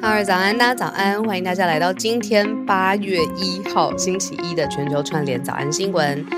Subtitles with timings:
[0.00, 6.24] 哈喽早安，大家早安，欢迎大家来到今天八月一号星期一的全球串联早安新闻。
[6.24, 6.30] 可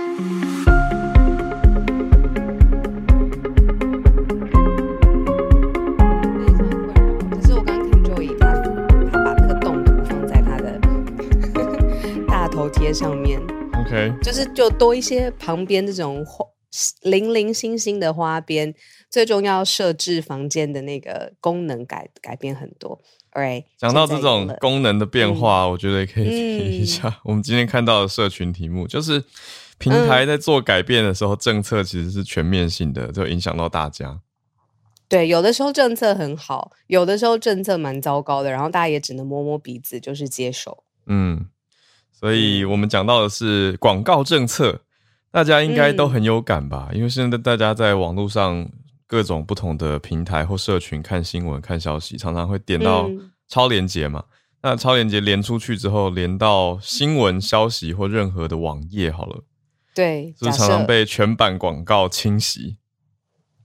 [7.47, 8.55] 是我刚刚看 Joey 他
[9.12, 10.81] 他把那个动图放在他的
[12.27, 13.41] 大头贴上面
[13.78, 16.47] ，OK，就是就多一些旁边这种花
[17.03, 18.75] 零零星星的花边。
[19.11, 23.00] 最重要设置房间的那个功能改改变很多
[23.32, 23.64] ，right？
[23.76, 27.08] 讲到这种功能的变化，嗯、我觉得也可以提一下。
[27.08, 29.24] 嗯、 我们今天看到的社群题目，就是
[29.78, 34.20] 平台在做改变的时候，嗯、政策其实是全面性的，就影响到大家。
[35.08, 40.84] 对，有的时候政策很好，有的时候政策蛮糟糕的，然后大家也只能摸摸鼻子，就是接受。
[41.06, 41.46] 嗯，
[42.12, 44.82] 所以我们讲到的是广告政策，
[45.30, 46.88] 大家应该都很有感吧？
[46.92, 48.68] 嗯、因为现在大家在网络上。
[49.11, 53.10] 各种不同的平台或社群看新闻、看消息，常常会点到
[53.48, 54.25] 超连接嘛。
[54.28, 54.31] 嗯、
[54.62, 59.43] 那超连接连出去之后，连到新闻消息或任何的网页好了。
[59.93, 62.76] 对，就是常常被全版广告侵袭。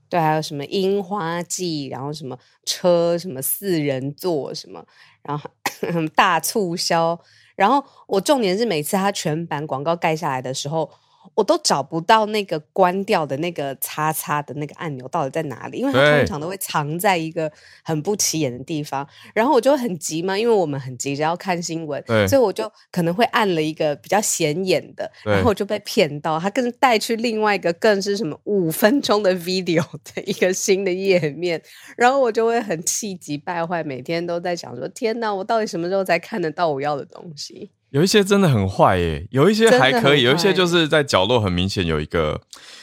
[0.09, 2.35] 对，还有什么樱花季，然后什么
[2.65, 4.83] 车，什么四人座，什么，
[5.21, 5.47] 然后
[6.15, 7.19] 大促销。
[7.55, 10.89] 然后我重点是，每次它全版广告盖下来的时候。
[11.33, 17.51] 我都找不到那个关掉的那个叉叉的那个按钮到底在哪里，因为它通常都会藏在一个
[17.83, 19.07] 很不起眼的地方。
[19.33, 31.61] 然后我就很急嘛，因为我们很急着要看新闻，所以我就可能会按了一个比较显眼的，然后我就被骗到，它更带去另外一个更是什么五分钟的 video 的一个新的页面，
[31.97, 37.71] 然后我就会很气急败坏，每天都在想说：天哪，我到底什么时候才看得到我要的东西？
[37.95, 42.41] 有一些真的很坏耶，有一些还可以，有一些就是在角落很明显有一个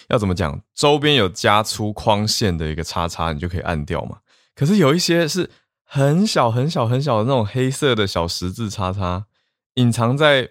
[0.08, 4.20] 要怎么讲，周边有加粗框线的一个叉叉，你就可以按掉嘛。
[4.54, 5.50] 可是有一些是
[5.84, 9.26] 很小很小很小的那种黑色的小十字叉叉，
[9.74, 10.48] 隐藏在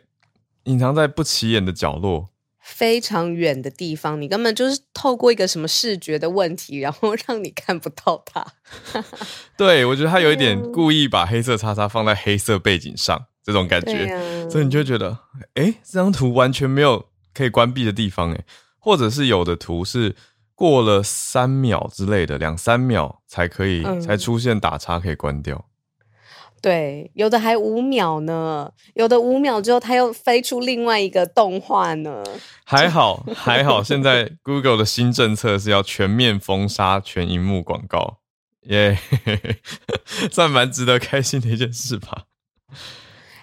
[0.66, 2.30] 隐藏在不起眼的角落，
[2.60, 8.46] 非常远的地方，你根本就是透过一个什么视觉的问题，然后让你看不到它。
[9.58, 13.26] 对，我觉得他有一点 故意把黑色叉叉放在黑色背景上。
[13.44, 15.18] 这种感觉，啊、所以你就会觉得，
[15.56, 18.44] 哎，这张图完全没有可以关闭的地方，哎，
[18.80, 20.16] 或者是有的图是
[20.54, 25.66] 过了三秒之类的，两三秒才可以，嗯、才出现打叉可以关掉。
[26.62, 32.24] 对，有的还五秒呢，有的五秒之后它又飞出另外一个动画呢。
[32.64, 38.20] 还好， 还好，现在 Google 的新政策是要全面封杀全荧幕广告，
[38.68, 39.56] 耶、yeah，
[40.32, 42.26] 算蛮值得开心的一件事吧。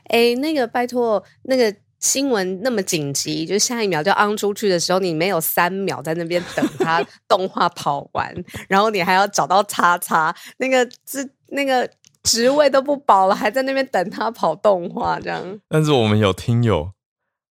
[0.09, 8.33] 哎，那个拜托，那个新闻那么紧急，就下一秒就 on 出去的时候，你没有三秒在那边等他 动画跑完，
[8.69, 11.91] 然后你还要找到叉叉，那个职那个
[12.23, 15.61] 职位都不保了，还在那边等他跑动画这样。
[15.69, 16.93] 但是我们有听友，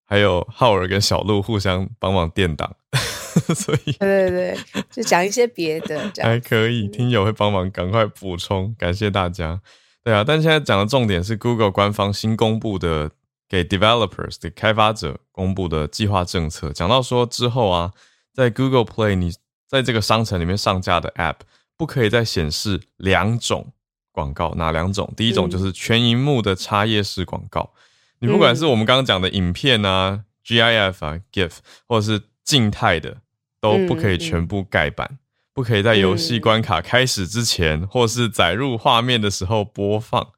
[0.04, 2.76] 还有浩尔跟小鹿互相帮忙垫档，
[3.54, 4.58] 所以对对对，
[4.90, 9.60] 就讲一些别的，这样还可以，听友会帮忙赶快补充，感谢大家。
[10.06, 13.10] 对啊，但现在讲的重点是 Google 官方新公布的
[13.48, 16.72] 给 developers 给开发者公布的计划政策。
[16.72, 17.90] 讲到说之后啊，
[18.32, 19.32] 在 Google Play 你
[19.66, 21.38] 在这个商城里面上架的 App
[21.76, 23.72] 不可以再显示两种
[24.12, 25.12] 广告，哪两种？
[25.16, 27.72] 第一种就是全荧幕的插页式广告，
[28.20, 31.54] 嗯、你不管是我们刚刚讲的影片啊、GIF 啊、GIF，
[31.88, 33.16] 或者是静态的，
[33.60, 35.08] 都不可以全部盖板。
[35.10, 35.18] 嗯嗯
[35.56, 40.28] 不可以在游戏关卡开始之前，嗯、或是载入画面的时候播放。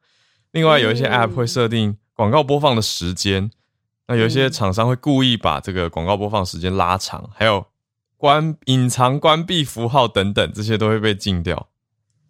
[0.53, 3.51] 另外，有一些 App 会设定广告播放的时间，
[4.07, 7.67] 那有一些厂商会故意把这个广告播放时间拉长，还有
[8.17, 11.69] 关隐藏关闭符号等等，这些都会被禁掉。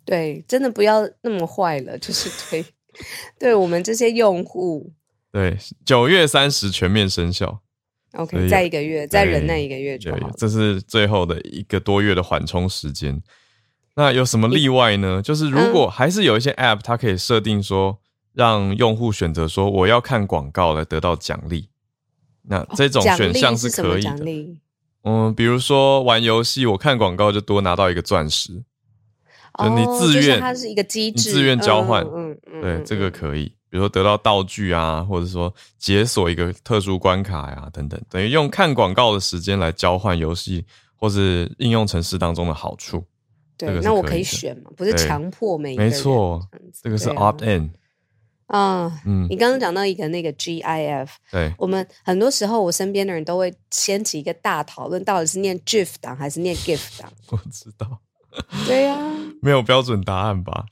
[0.07, 2.65] 对，真的不要那么坏了，就是对，
[3.39, 4.95] 对我们这些用户。
[5.31, 7.61] 对，九月三十全面生效。
[8.19, 10.31] OK，再一个月，再忍耐一个月就好。
[10.37, 13.23] 这是最后的一个多月的缓冲时间。
[13.95, 15.23] 那有什么例外呢？
[15.23, 18.01] 就是如果还是有一些 App，它可以设定说，
[18.33, 21.69] 让用户选择说我要看广告来得到奖励。
[22.43, 24.17] 那这种选项是可以的。
[25.05, 28.65] 嗯，比如说玩游戏，我看广告就多拿到一个钻石。
[29.59, 32.05] 就你自愿，它是一个机制，自愿交换。
[32.05, 33.53] 嗯嗯，对，这个可以。
[33.71, 40.65] 比如说得到道具啊，或者说解锁一个特殊关卡呀，等等，等于用看广告的时间来交换游戏
[40.97, 43.05] 或是应用程式当中的好处。
[43.57, 44.71] 对，那我可以选嘛？
[44.77, 45.93] 不是强迫每一个人。
[45.93, 46.41] 没错，
[46.83, 47.71] 这个是 opt in。
[48.47, 57.13] 啊，嗯，你刚刚讲到一个那个 GIF，对，我们很多时候我身边的人都会掀起一个大讨论，到底是念 GIF 档还是念 GIF 档？
[57.29, 58.01] 我知道。
[58.67, 58.97] 对呀，
[59.43, 60.65] 没有标准答案吧？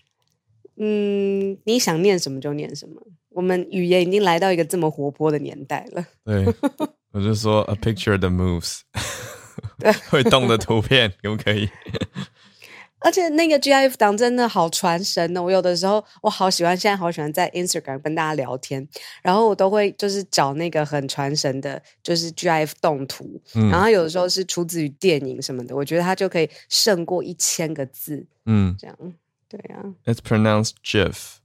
[0.79, 3.01] 嗯，你想念什么就念什么。
[3.31, 6.07] 我们语言已经来到一个这么活泼的年代了。
[6.25, 6.45] 对，
[7.13, 8.81] 我就说 a picture that moves，
[9.79, 11.69] 对， 会动的图片可不可以？
[13.01, 15.43] 而且那个 GIF 档真的好传神哦！
[15.43, 18.89] 我有的时候我好喜欢，现在好喜欢在 Instagram 跟大家聊天，
[19.23, 28.27] 然后我都会就是找那个很传神的，就是 GIF 动图，嗯、然后有的时候是出自于电影什么的，我觉得它就可以胜过一千个字。
[28.47, 28.97] 嗯，这样
[29.49, 29.95] 对啊。
[30.05, 31.37] It's pronounced GIF。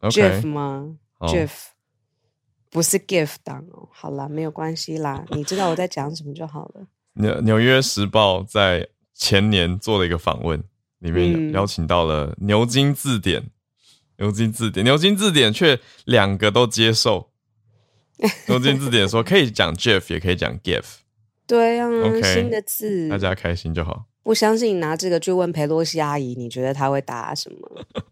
[0.00, 1.50] GIF 吗？GIF
[2.70, 3.88] 不是 GIF 档哦。
[3.92, 6.86] 好啦，没有关系啦， 你知道我在讲什么就好了。
[7.14, 10.62] 纽纽约时报在前年做了一个访问。
[11.00, 13.50] 里面邀请到了牛津字典，嗯、
[14.20, 17.30] 牛津字典，牛津字典却两个都接受。
[18.48, 20.82] 牛津字典说可以讲 GIF，也可以讲 GIF。
[21.46, 24.06] 对啊，okay, 新的字，大家开心就好。
[24.24, 27.58] 不相信你拿这个去问裴洛西阿姨，你觉得她会答什么？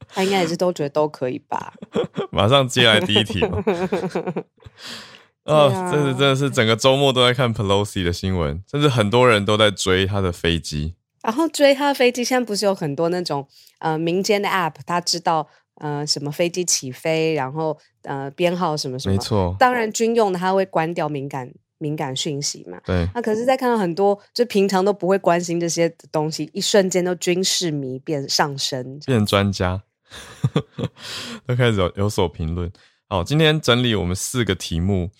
[0.06, 1.72] 她应该也是都觉得都可以吧。
[2.30, 3.40] 马上接来第一题
[5.44, 10.94] 啊、这是真的是整个周末都在看 Pelosi 的新闻，甚至很多人都在追他的飞机。
[11.20, 13.48] 然后追他的飞机，现在不是有很多那种
[13.80, 15.48] 呃民间的 App，他知道
[15.80, 19.14] 呃什么飞机起飞，然后呃编号什么什么。
[19.14, 19.56] 没错。
[19.58, 22.80] 当然军用的他会关掉敏感敏感讯息嘛。
[22.86, 23.06] 对。
[23.12, 29.82] 那可是，在看到很多就平常都不会关心这些东西，一瞬间都军事迷变上升，变专家，
[31.44, 32.72] 都开始有有所评论。
[33.08, 35.10] 好，今天整理我们四个题目。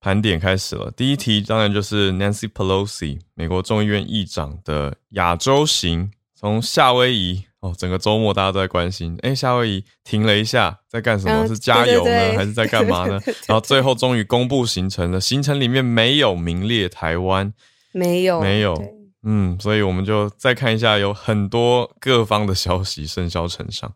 [0.00, 11.48] 盘点开始了，第一题当然就是 Nancy Pelosi 美国众议院议长的亚洲行，从夏威夷哦，整个周末大家都在关心，诶，夏威夷停了一下，在干什么？
[11.48, 13.18] 是加油呢，对对对，还是在干嘛呢？
[13.46, 17.54] 然后最后终于公布行程了，行程里面没有名列台湾，
[17.92, 18.74] 没有，没有，
[19.22, 23.90] 嗯，所以我们就再看一下，有很多各方的消息甚嚣尘上。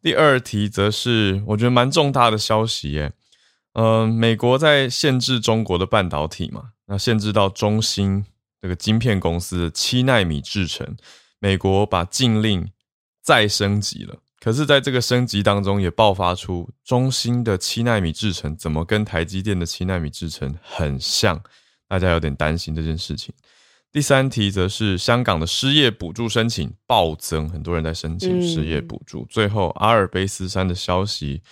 [0.00, 3.12] 第二题则是我觉得蛮重大的消息耶。
[3.74, 8.24] 呃，美国在限制中国的半导体嘛，那限制到中芯
[8.62, 10.96] 这个晶片公司的七纳米制程，
[11.38, 12.66] 美国把禁令
[13.22, 14.16] 再升级了。
[14.40, 21.40] 可是，在这个升级当中，也爆发出中芯的七纳米制程怎么跟台积电的七纳米制程很像，
[21.86, 23.34] 大家有点担心这件事情。
[23.92, 29.22] 第三题则是香港的失业补助申请暴增，很多人在申请失业补助。
[29.22, 31.42] 嗯、最后，阿尔卑斯山的消息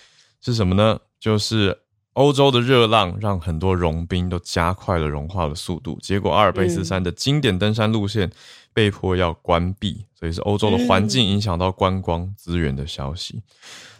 [0.41, 0.99] 是什么呢？
[1.19, 1.77] 就是。
[2.13, 8.29] 欧洲的热浪让很多融冰都加快了融化的速度，结果阿尔卑斯山的经典登山路线
[8.73, 13.41] 被迫要关闭，所以是欧洲的环境影响到观光资源的消息。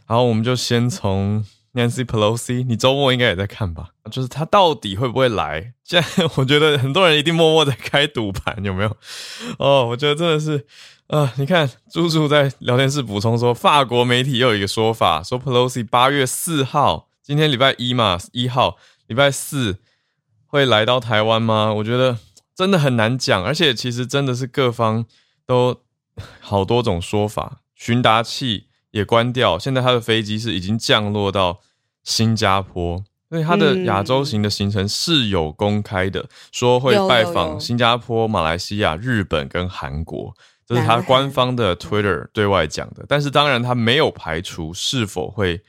[0.05, 3.89] 好，我们就先从 Nancy Pelosi，你周末应该也在看吧？
[4.11, 5.73] 就是他到底会不会来？
[5.83, 8.97] 现在我觉得很多人一定默默在开赌盘，有没有？
[9.59, 10.65] 哦，我觉得真的是，
[11.07, 17.08] 呃，你看猪猪在聊天室补充说，法国媒体又有一个说法，说 Pelosi 八月四号。
[17.29, 19.77] 今天礼拜一嘛，一号礼拜四
[20.47, 21.71] 会来到台湾吗？
[21.75, 22.17] 我觉得
[22.55, 25.05] 真的很难讲，而且其实真的是各方
[25.45, 25.79] 都
[26.41, 31.59] 好多种说法，寻达器也关掉，现在他的飞机是已经降落到
[32.03, 40.33] 新加坡，所以他的亚洲行的行程是有公开的，说会拜访新加坡、马来西亚、日本跟韩国，
[40.65, 45.61] 这是他官方的 Twitter 对外讲的，但是当然他没有排除是否会。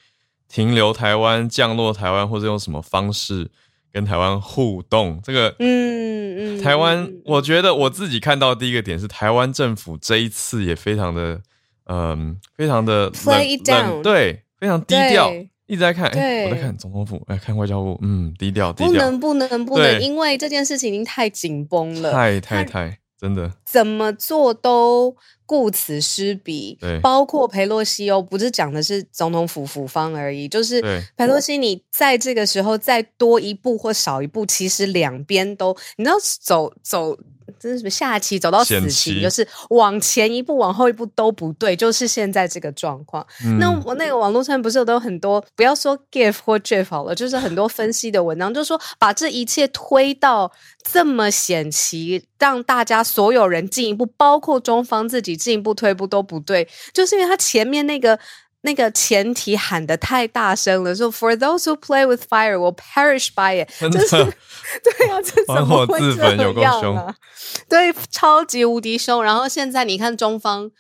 [0.51, 3.49] 停留台湾、降落台湾，或者用什么方式
[3.93, 5.21] 跟台湾互动？
[5.23, 11.41] 这个，嗯嗯，嗯台湾，我觉得我自己看到第一个点是，台湾政府这一次也非常的，
[11.87, 15.33] 嗯，非常的冷冷，对，非常低调，
[15.67, 26.79] 一直在看，哎，我在看总统府，哎，看外交部，嗯，低调，低调，不能，不能，不能，因为这件事情已经太紧绷了，太太太，真的，怎么做都顾此失彼。
[27.03, 30.81] 包括佩洛西哦，不是讲的是总统府府方而已，就是
[31.17, 37.19] 佩洛西，你在这个时候再多一步或少一步，其实两边都，你知道走走。
[37.61, 43.25] 这是什么下棋走到死棋，就是往前一步，往后一步都不对，就是现在这个状况。
[43.45, 50.51] 嗯、那我那个网络上不是有都很多，不要说 GIF 或 GIF 好了，就是很多分析的文章，就是说把这一切推到
[50.83, 58.19] 这么险棋，让大家所有人进一步，包括中方自己进一步退步都不对，就是因为他前面那个。
[58.63, 64.17] 那个前提喊得太大声了，说 For those who play with fire will perish by it，就是
[64.85, 67.15] 对啊，这怎么会这样啊？
[67.69, 69.23] 对，超级无敌凶。
[69.25, 70.71] 然后现在你看中方，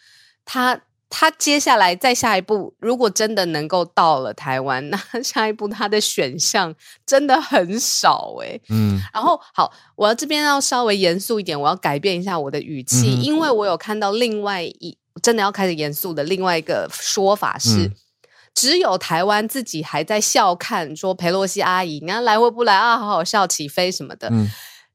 [0.45, 6.75] 他他接下来再下一步，如果真的能够到了台湾， 那下一步他的选项
[7.07, 8.63] 真的很少诶、欸。
[8.69, 14.99] 嗯，然后好，我要这边要稍微严肃一点，我要改变一下我的语气，嗯、因为我有看到另外一。
[15.23, 17.93] 真的要开始严肃的另外一个说法是，嗯、
[18.55, 24.29] 只有台湾自己还在笑看，说裴洛西阿姨，你看来或不来啊，好好笑，起飞什么的。
[24.31, 24.49] 嗯、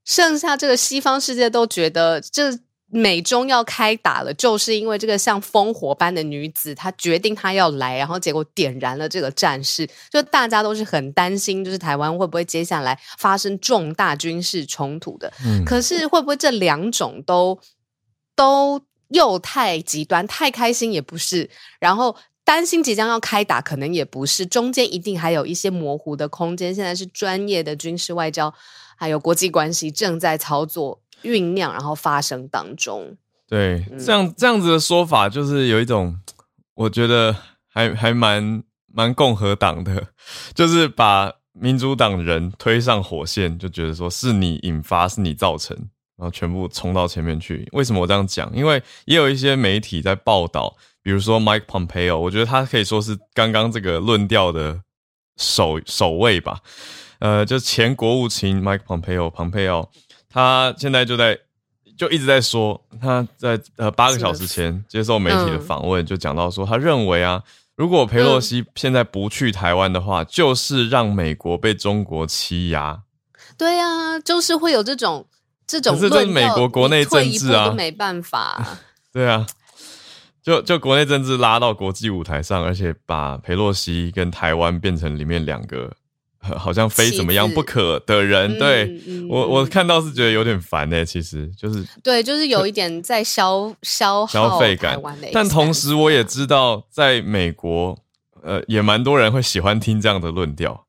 [0.05, 2.57] 剩下这个西方世界都觉得，这
[2.87, 15.31] 美中要开打了，就是因为这个像烽火般的女子，她决定她要来，然后结果点燃了这个战事，就大家都是很担心，就是台湾会不会接下来发生重大军事冲突的。
[15.45, 17.59] 嗯、可是会不会这两种都
[18.35, 18.81] 都？
[19.09, 26.73] 又太极端，太开心也不是，然后担心即将要开打，可能也不是，中间一定还有一些模糊的空间。
[26.73, 28.53] 现在是专业的军事外交，
[28.95, 33.17] 还有国际关系正在操作酝酿，然后发生当中。
[33.47, 36.19] 对，这样这样子的说法，就是有一种，
[36.73, 37.35] 我觉得
[37.67, 40.07] 还还蛮蛮共和党的，
[40.53, 45.89] 就是把民主党人推上火线，就觉得说是你引发，是你造成。
[46.17, 47.67] 然后全部冲到前面去。
[47.73, 48.49] 为什么我这样讲？
[48.55, 54.79] 因为也有一些媒体在报道，比如说 Mike Pompeo，我觉得他可以说是刚刚这个论调的
[55.35, 56.61] 首首位吧。
[57.19, 59.89] 呃，就前国务卿 Mike Pompeo，Pompeo，
[60.29, 61.37] 他现在就在
[61.97, 67.43] 就一直在说，他在呃八个小时前接受媒体的访问，就讲到说，他认为啊，
[67.75, 73.03] 如果佩洛西现在不去台湾的话，就是让美国被中国欺压。
[73.57, 75.27] 对啊，就是会有这种。
[75.67, 78.79] 这种是这是美国国内政治啊，没办法。
[79.11, 79.47] 对啊，
[80.43, 85.91] 就就国内政治拉到国际舞台上，而且把佩洛西跟台湾变成里面两个
[86.39, 88.53] 好像非怎么样不可的人。
[88.53, 95.01] 子对、嗯、我我看到是觉得有点烦呢、欸，其实就是对，就是有一点在消消消费感。
[95.33, 97.97] 但同时我也知道，在美国
[98.43, 100.85] 呃也蛮多人会喜欢听这样的论调，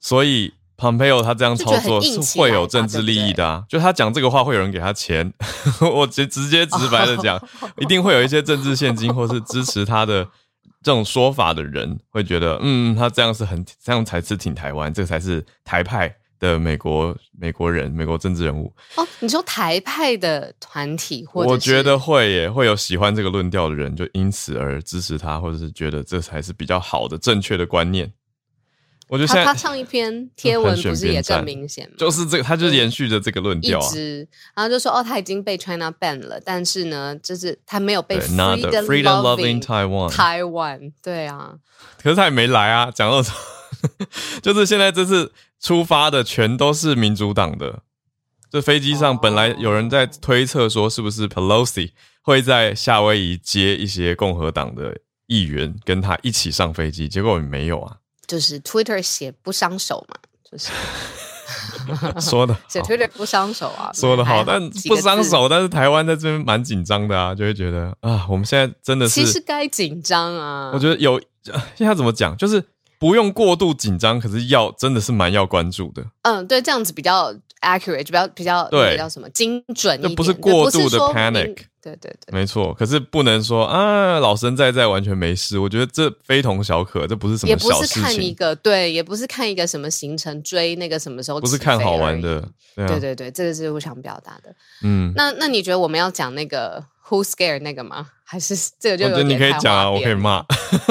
[0.00, 0.54] 所以。
[0.78, 5.30] Pompeo 他这样操作是会有政治利益的啊，就他讲这个话会有人给他钱，
[5.92, 7.36] 我直直接直白的讲，
[7.78, 10.24] 一定会有一些政治现金或是支持他的
[10.84, 19.04] 这种说法的人会觉得，嗯，他这样是很这样才是挺台湾，这个才是台派的美国美国人美国政治人物哦。
[19.18, 28.08] 你说台派的团体，或者我觉得会耶，会有喜欢这个论调的人，就因此而支持他，或者是觉得这才是比较好的正确的观念。
[29.08, 31.94] 我觉得他他上一篇贴文不是也更明显吗？
[31.98, 33.90] 就是这个，他就是延续着这个论调啊。
[34.54, 40.10] 然后就说哦，他已经被 China ban 了，但是呢，就是他没有被 freedom loving Taiwan。
[40.10, 41.54] Taiwan 对啊，
[42.02, 42.90] 可是他也没来啊。
[42.94, 43.34] 讲到说，
[44.42, 47.82] 就是现在这次出发的全都是民主党的。
[48.50, 51.90] 这飞机上本来有人在推测说，是不是 Pelosi
[52.22, 57.96] 会在夏威夷接一些共和党的议员跟他一起上飞机，结果没有啊。
[58.28, 60.14] 就是 Twitter 写不伤手嘛，
[60.48, 60.70] 就是
[62.20, 70.70] 说的 写 Twitter 不伤手啊，说的好，但不伤手，但是台湾在这边蛮紧张的啊，就会觉得啊，我们现在真的是，其实该紧张啊。
[70.74, 71.18] 我觉得有
[71.74, 72.62] 现在怎么讲，就是
[72.98, 76.04] 不用过度紧张，可是要真的是蛮要关注的。
[76.22, 77.32] 嗯，对，这样子比较
[77.62, 81.56] accurate，比较比较对，比较什么精准一点，不是过度的 panic。
[81.96, 82.74] 对对对，没错。
[82.74, 85.58] 可是不能说啊，老神在在，完全没事。
[85.58, 88.02] 我觉得这非同小可，这不是什么小事情。
[88.02, 92.40] 也不是看一个，对，也不是看一个什么行程追那个什么时候，不是看好玩的。
[92.74, 94.54] 对，啊、对对对，这个是我想表达的。
[94.82, 98.08] 嗯，那那你觉得我们要讲那个 Who Scared 那个吗？
[98.30, 100.44] 还是这个就你可以讲啊，我可以骂。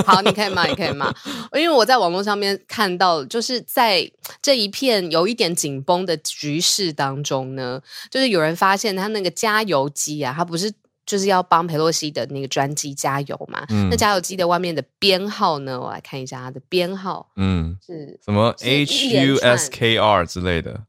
[0.08, 1.14] 好，你可以骂，你可以骂。
[1.54, 4.12] 因为我在网络上面看到，就是在
[4.42, 10.74] 这一片有一点紧绷的局势当中呢，就是有人发现他那个加油机啊，它不是。
[11.08, 13.66] 就是要帮佩洛西的那个专机加油嘛。
[13.70, 15.82] 嗯、那加油机的外面的编号呢？
[15.82, 20.84] 我来看一下它的编号，嗯，是什么 H U S K R 之类的？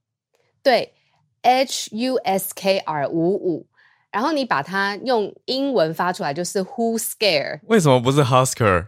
[0.63, 0.93] 对
[1.41, 3.67] ，H U S K R 五五。
[4.11, 7.61] 然后你把它用英文发出来，就是 Who Scare？
[7.65, 8.87] 为什么不是 Husker？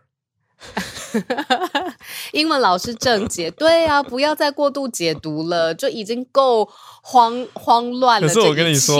[2.32, 6.68] 英文老师正解，对啊，不要再过度解读了，就已经够
[7.02, 8.28] 慌慌乱了。
[8.28, 8.96] 可是我跟你说，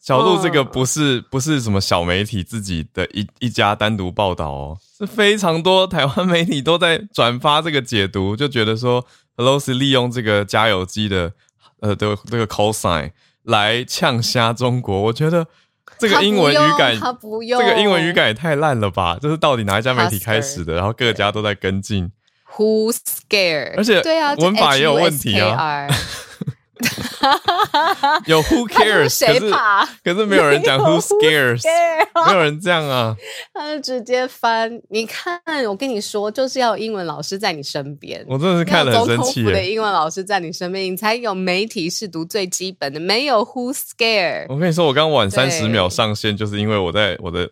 [0.00, 9.04] 小鹿这个不是、嗯、不是什么小媒体自己的一一家单独报道哦，是非常多台湾媒体都在转发这个解读，就觉得说
[9.36, 11.32] Pelosi 利用这个加油机的
[11.80, 13.12] 呃的这个 call sign
[13.42, 15.46] 来呛瞎中国，我觉得。
[15.98, 19.18] 这个英文语感，这个英文语感也太烂了吧！
[19.20, 20.74] 这是到底哪一家媒体开始的？
[20.74, 22.10] 然后各家都在跟进。
[22.56, 23.74] Who scared？
[23.76, 25.86] 而且对啊，文法也有问题啊。
[28.26, 29.08] 有 Who cares？
[29.08, 29.50] 谁是
[30.02, 31.62] 可是没有人讲 Who scares？
[32.26, 33.16] 没有人这样啊。
[33.52, 34.80] 他就直接翻。
[34.90, 38.24] 你看，我跟你说，就是要英文老师在你身边。
[38.28, 39.42] 我真的是看了很生气。
[39.44, 43.00] 的英文老师在你身边，你才有媒体是读最基本的。
[43.00, 44.46] 没有 Who scared？
[44.48, 47.48] 我跟你说，我刚晚三十秒上线，就是因为我在我的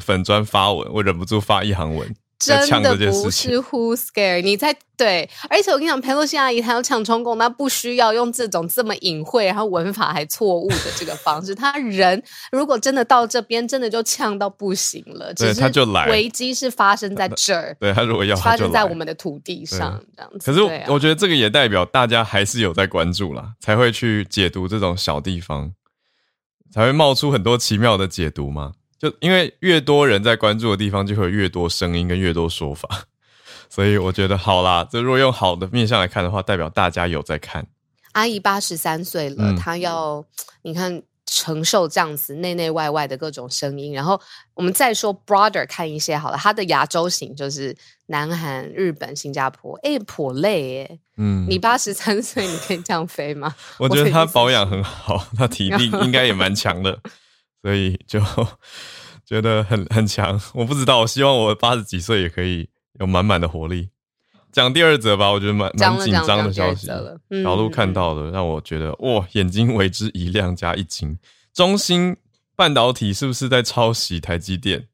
[0.00, 2.14] 粉砖发文，我忍不住发一行文。
[2.38, 11.54] 真的不是 Who scare 你在对，而且我跟你讲，佩洛西阿姨她要呛中共，那不需要用这种这么隐晦，然后文法还错误的这个方式。
[11.54, 15.32] 他人如果真的到这边，真的就呛到不行了。
[15.34, 16.06] 对，他就来。
[16.10, 20.50] 危机是发生在 这儿，对他如果要发生在我们的土地上这样子。
[20.50, 25.72] 可是我觉得这个也代表大家还是有在关注啦，才会去解读这种小地方，
[26.72, 28.72] 才会冒出很多奇妙的解读嘛。
[28.98, 32.88] 就因为越多人在关注的地方，就会有越多声音跟越多说法，
[33.68, 34.86] 所以我觉得好啦。
[34.90, 37.66] 这如果用好的面向来看的话，代表大家有在看。
[38.12, 40.24] 阿姨八十三岁了，嗯、她要
[40.62, 43.92] 你看承受这样子内内外外的各种声音。
[43.92, 44.18] 然后
[44.54, 47.76] 我们再说 broader 看一些好了，她的亚洲型就是
[48.06, 50.98] 南韩、日本、新加坡，哎，颇累哎。
[51.18, 53.54] 嗯，你八十三岁，你可以这样飞吗？
[53.78, 56.98] 我觉得她保养很好，她体力 应该也蛮强的。
[57.62, 58.20] 所以就
[59.26, 62.68] 觉得很很强，我不知道，我希望我八十几岁也可以
[63.00, 63.90] 有满满的活力。
[64.52, 66.86] 讲第二则吧，我觉得蛮蛮紧张的消息。
[66.86, 71.18] 小鹿看到的，让我觉得哇，眼睛为之一亮加一惊。
[71.52, 72.16] 中芯
[72.54, 74.88] 半导体是不是在抄袭台积电？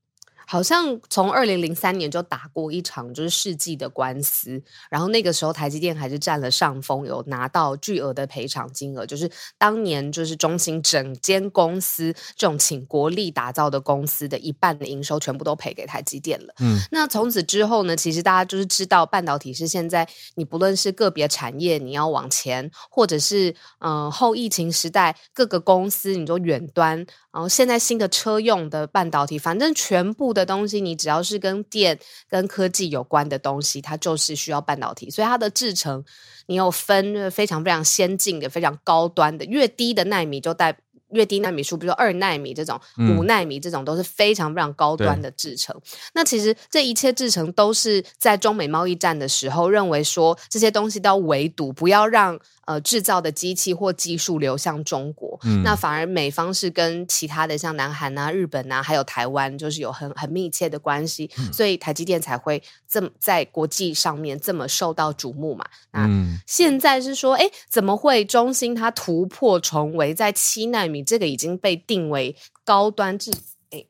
[0.53, 16.53] 好像从二零零三年就打过一场就是世纪的官司，然后那个时候台积电还是占了上风，有拿到巨额的赔偿金额，就是当年就是中芯整间公司这种请国力打造的公司的一半的营收全部都赔给台积电了。
[16.61, 30.43] 嗯，那从此之后呢，其实大家就是知道半导体是现在你不论是个别产业你要往前，或者是嗯、呃、后疫情时代各个公司你说远端，然后现在新的车用的半导体，反正全部的。
[30.43, 31.97] 的东西，你只要是跟电、
[32.29, 35.09] 跟科技有关的东西，它就是需要半导体。
[35.09, 36.05] 所以它的制程，
[36.49, 40.77] 你有分非常非常先进的、非常高端的，越低的纳米就带
[41.11, 42.81] 越低纳米数，比如说二纳米这种、
[43.17, 45.73] 五纳米这种，都是非常非常高端的制程。
[45.77, 45.83] 嗯、
[46.15, 52.37] 那其实这一切制程都是在中美贸易战的时候，认为说这些东西都要围堵，不要让。
[52.65, 65.67] 呃，制造的机器或技术流向中国，嗯、那反而美方是跟其他的像南韩啊、日本啊，还有台湾，就是有很很密切的关系，嗯、所以台积电才会这么在国际上面这么受到瞩目嘛。
[65.91, 66.09] 那
[66.47, 71.03] 现在是说，哎，怎么会中芯它突破重围在七纳米？
[71.03, 73.33] 这个已经被定为高端制，
[73.71, 73.85] 哎，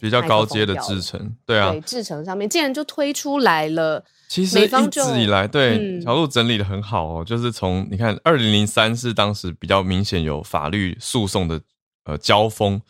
[0.00, 4.02] 比较高阶的制程，对啊，对，制程上面竟然就推出来了。
[4.28, 7.22] 其实一直以来，对小鹿整理的很好哦。
[7.22, 11.60] 嗯、就是从你看，二零零三是当时比较明显有法律诉讼的
[12.04, 12.80] 呃交锋，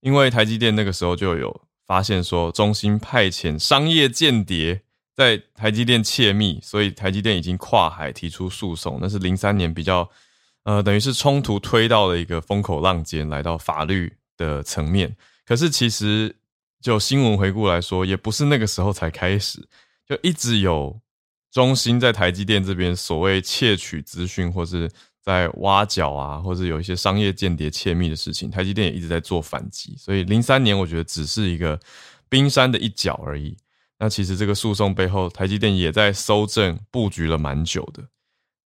[0.00, 4.82] 因为台积电那个时候就有发现说，中兴派遣商业间谍
[5.14, 8.98] 在台积电窃密，所以台积电已经跨海提出诉讼。
[9.02, 10.08] 那是零三年比较
[10.62, 15.16] 呃，等于是冲突推到了一个风口浪尖，来到法律的层面。
[15.44, 16.36] 可是其实
[16.80, 19.66] 就新闻回顾来说，也不是那个时候才开始。
[20.08, 21.00] 就一直有
[21.50, 24.88] 中心在台积电这边所谓窃取资讯，或是
[25.20, 29.96] 在挖角啊，或是有一些商业间谍窃密的事情，台积电也一直在做反击。
[29.98, 31.80] 所以零三年我觉得只是一个
[32.28, 33.56] 冰山的一角而已。
[33.98, 38.04] 那其实这个诉讼背后，台积电也在搜证布局了蛮久的。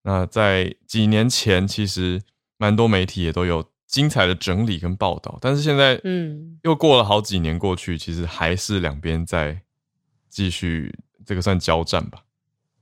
[0.02, 2.19] 那在几年前，其实
[2.58, 9.62] 蛮多媒体也都有精彩的整理跟报道，但是现在，嗯，又过了好几年过去，其实还是两边在
[10.30, 10.93] 继续。
[11.25, 12.23] 这个算交战吧？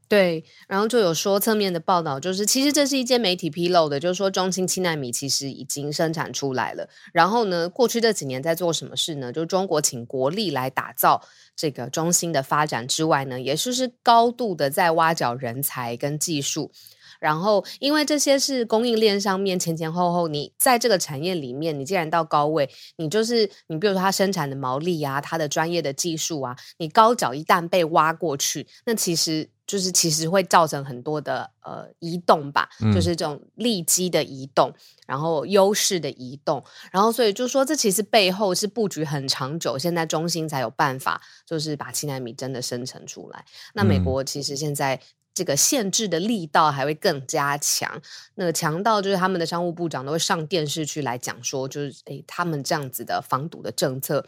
[0.09, 6.87] 对，然后就有说侧面的报道，就是其实这是一间媒体披露的，就是说中芯七纳米其实已经生产出来了。
[7.11, 9.33] 然后呢，过去这几年在做什么事呢？
[9.33, 11.21] 就是中国请国力来打造
[11.57, 16.71] 这个中芯的发展之外呢，也就是高度的在挖角人才跟技术。
[17.19, 34.73] 然后，因为这些是供应链上面前前后后，你在这个产业里面，你既然到高位，你就是你，比如说它生产的毛利啊，它的专业的技术啊，你高脚一旦被挖过去，那其实就是其实会造成很多的呃移动吧，嗯、就是这种利基的移动，
[35.05, 43.43] 然后优势的移动，然后所以就说这其实背后是布局很长久，现在中芯才有办法，就是把七纳米真的生成出来。
[43.73, 44.99] 那美国其实现在。
[45.37, 48.01] 这个限制的力道还会更加强，
[48.33, 54.25] 那个强到就是他们的商务部长都会上电视去来讲说，就是诶，他们这样子的防堵的政策，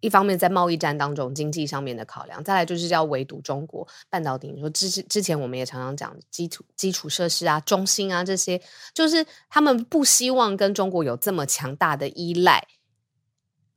[0.00, 4.48] 一方面在贸易战当中经济上面的考量，再来就是要围堵中国半导体。
[4.48, 8.58] 你说之之前我们也常常讲基础基础设施啊、中心啊这些，
[8.94, 12.66] 就是他们不希望跟中国有这么强大的依赖，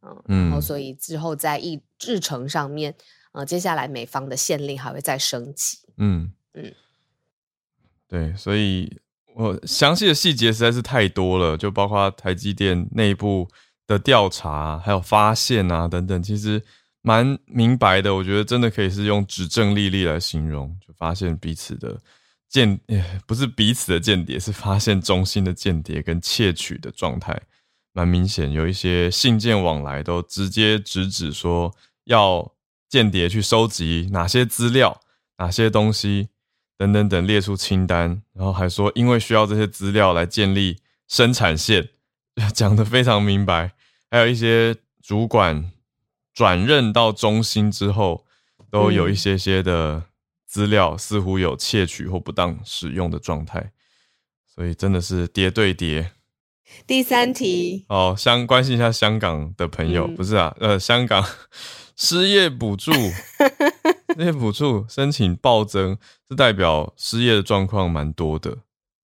[0.02, 2.96] 嗯，然后所以之后在议日程上面，
[3.34, 6.32] 呃，接下来美方的限令还会再升级，嗯。
[8.08, 9.00] 对，所以
[9.34, 13.50] 我详细的细节实在是太多了，就包括台积电内部
[13.88, 16.62] 的调查，还有发现啊等等，其实
[17.02, 18.15] 蛮明白的。
[18.15, 22.00] 我觉得真的可以是用指证历历来形容，就发现彼此的
[22.48, 22.80] 间，
[23.26, 27.38] 不是彼此的间谍，是发现中心的间谍跟窃取的状态，
[27.91, 28.52] 蛮明显。
[28.52, 31.74] 有一些信件往来都直接直指说
[32.06, 32.50] 要
[32.88, 35.02] 间谍去收集哪些资料，
[35.39, 36.30] 哪些东西。
[36.78, 41.90] 等等等，列出清单，然后还说，因为需要这些资料来建立生产线，
[42.54, 43.72] 讲得非常明白。
[44.12, 45.72] 还有一些主管
[46.34, 48.26] 转任到中心之后，
[48.70, 50.04] 都有一些些的
[50.46, 53.72] 资料似乎有窃取或不当使用的状态，
[54.46, 56.12] 所以真的是叠对谍。
[56.88, 61.24] 第三题，哦，相关心一下香港的朋友，嗯、不是啊，呃，香港
[61.96, 62.92] 失业补助。
[64.18, 65.98] 那些补助申请暴增，
[66.30, 68.60] 是代表失业的状况蛮多的，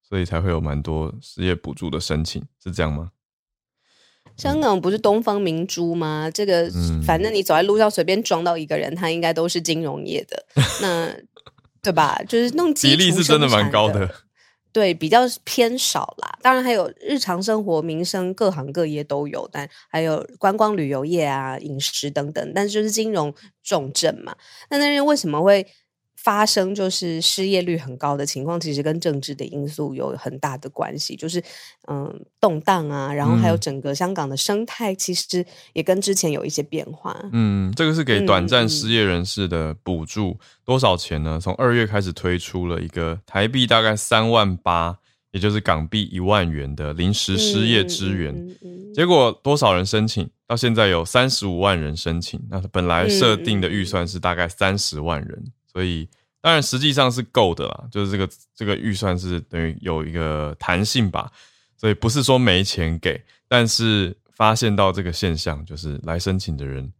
[0.07, 3.11] 所以才会有蛮多失业补助的申请，是这样吗？
[4.37, 6.31] 香港不是东方明珠吗？
[6.33, 6.71] 这个，
[7.05, 10.45] 反正你走在路上随便撞到一个人，他应该都是金融业的，
[10.81, 11.13] 那
[11.81, 12.17] 对吧？
[12.29, 14.09] 就是那种比例是真的蛮高的。
[14.73, 16.37] 对，比较偏少啦。
[16.41, 22.51] 当然还有日常生活、民生各行各业都有，但还有观光旅游业啊、饮食等等。
[22.55, 24.35] 但是就是金融重镇嘛。
[24.69, 25.67] 那那边为什么会
[26.23, 31.43] 发生就是失业率很高的情况，其实跟政治的因素有很大的关系，就是
[31.87, 37.19] 嗯动荡啊，然后还有整个香港的生态，其实也跟之前有一些变化。
[37.31, 41.39] 嗯，这个是给短暂失业人士的补助，嗯、多少钱呢？
[41.41, 44.95] 从二月开始推出了一个台币大概三万八，
[45.31, 48.31] 也就是港币一万元的临时失业支援。
[48.31, 50.29] 嗯嗯嗯、结果多少人申请？
[50.45, 52.39] 到现在有三十五万人申请。
[52.49, 55.43] 那本来设定的预算是大概三十万人。
[55.71, 56.09] 所以
[56.41, 61.31] 当然实际上是够的啦，就是这个这个预算是等于有一个弹性吧，
[61.77, 66.91] 所以不是说没钱给，但是发现到这个现象，就是来申请的人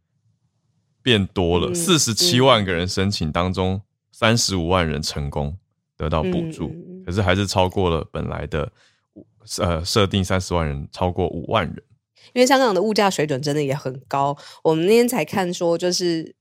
[1.01, 3.81] 变多了，四十七万个人申请当中，
[4.11, 5.57] 三十五万人成功
[5.97, 6.73] 得到补助，
[7.05, 8.71] 可是还是超过了本来的
[9.57, 11.83] 呃设定三十万人超过五万人，
[12.33, 16.35] 因为香港的物价水准真的也很高，我们那天才看说就是。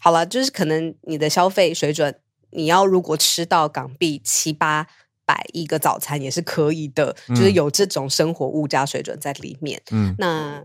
[0.00, 2.14] 好了，就是可能你的消费水准，
[2.50, 4.86] 你要如果吃到港币七八
[5.26, 9.82] 百一个早餐也是可以的，嗯、就是有这种生活物价水准在里面。
[9.90, 10.64] 嗯，那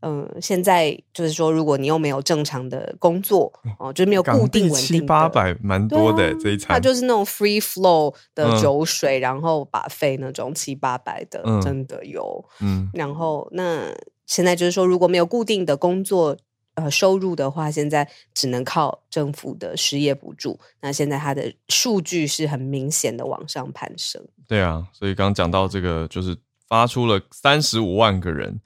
[0.00, 12.44] 嗯、呃，现在就是说，如果你又没有正常的工作哦、呃，就是没有固定稳定七八百，蛮多的、啊、这一餐，它就是那种 free flow 的酒水，嗯、然后 buffet 那种七八百的，嗯、真的有。
[12.60, 13.94] 嗯，然后那
[14.26, 16.36] 现在就是说，如果没有固定的工作。
[16.74, 20.58] 呃，收入的话，现在只能靠政府的失业补助。
[20.80, 24.26] 那现在它的数据是很明显的往上攀升。
[24.48, 26.34] 对啊，所以刚刚讲到这个，就是
[26.66, 28.58] 发出了三十五万个人，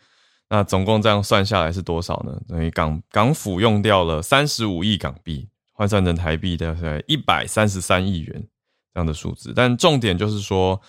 [0.49, 2.41] 那总共这样算下来是多少呢？
[2.49, 8.49] 等于港港府用掉了三十五亿港币，换算成台币大概一百三十三亿元
[8.95, 9.53] 这样的数字。
[9.55, 10.81] 但重点就是说，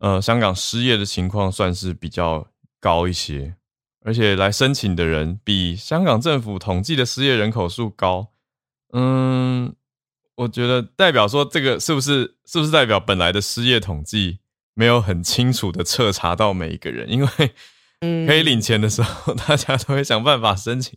[0.00, 2.46] 呃，香港失业的情况算是比较
[2.78, 3.56] 高一些。
[4.06, 8.28] 而且来申请的人比香港政府统计的失业人口数高，
[8.92, 9.74] 嗯，
[10.36, 14.38] 我觉得代表说这个是不是是不是代表本来的失业统计
[14.74, 17.10] 没有很清楚的彻查到每一个人？
[17.10, 17.28] 因为
[18.28, 20.96] 可以领钱的时候，嗯、 大家都会想办法申请，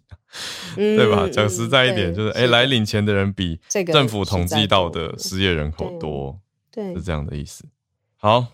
[0.77, 1.27] 嗯、对吧？
[1.27, 3.59] 讲实在一点，就是哎，来领钱的人比
[3.91, 6.39] 政府统计到的失业人口多，
[6.71, 7.65] 对，是这样的意思。
[8.17, 8.45] 好，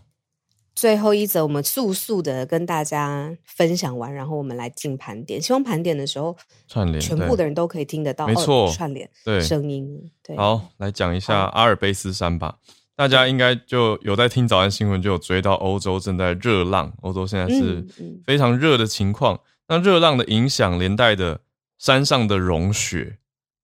[0.75, 5.41] 最后一则，我们速速的跟大家分享完，然后我们来进盘点。
[5.41, 6.35] 希望盘点的时候
[6.67, 10.11] 串联，全部的人都可以听得到，没错，串联对声音。
[10.21, 12.57] 对，好，来讲一下阿尔卑斯山吧。
[12.97, 17.85] 大家应该就有在听早安新闻，就有追到欧洲正在热浪，欧洲现在是
[18.25, 19.39] 非常热的情况。
[19.67, 21.41] 那热浪的影响，连带的
[21.77, 23.17] 山上的融雪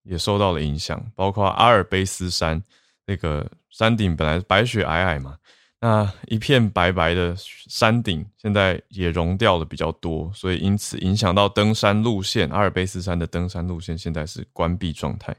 [0.03, 2.61] 也受到了影响，包括阿尔卑斯山
[3.05, 5.37] 那个山顶本来白雪皑皑嘛，
[5.81, 15.35] 那一片白白的山顶现在也融掉了比较多，所以因此影响到登山路线，阿尔卑斯山的登山路线现在是关闭状态。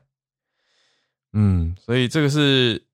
[1.33, 2.85] 嗯，所以这个是。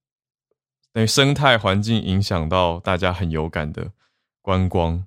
[0.91, 3.93] 等于生态环境影响到大家很有感的
[4.43, 5.05] 观光，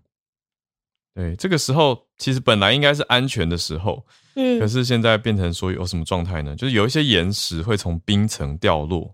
[1.13, 6.56] 对，这个时候其实本来应该是安全的时候，嗯，可是现在变成说有什么状态呢？
[6.56, 9.13] 就是有一些岩石会从冰层掉落，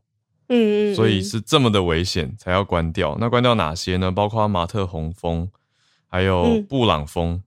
[0.50, 3.18] 嗯，嗯，所以是这么的危险才要关掉。
[3.20, 4.12] 那关掉哪些呢？
[4.12, 5.50] 包括马特洪峰，
[6.08, 7.42] 还有布朗峰，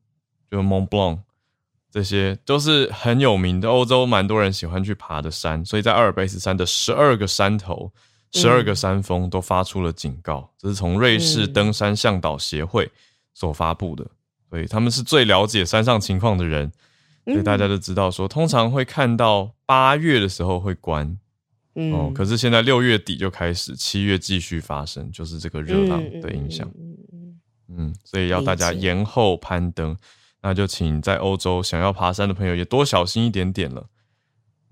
[0.50, 1.18] 就 Mont Blanc，
[1.90, 5.64] 这些都是很有名的，欧洲蛮多人喜欢去爬的山。
[5.64, 7.92] 所以在阿尔卑斯山的十二个山头。
[8.32, 12.88] 十二个山峰都发出了警告，这是从瑞士登山向导协会
[13.34, 14.06] 所发布的，
[14.48, 16.70] 所以他们是最了解山上情况的人，
[17.24, 21.18] 所以大家都知道说，通常会看到八月的时候会关，
[21.92, 26.70] 哦，可是现在六月底就开始，七月继续发生，就是这个热浪的影响，
[27.68, 29.96] 嗯，所以要大家延后攀登，
[30.42, 33.86] 那就请在欧洲想要爬山的朋友也多小心一点点了，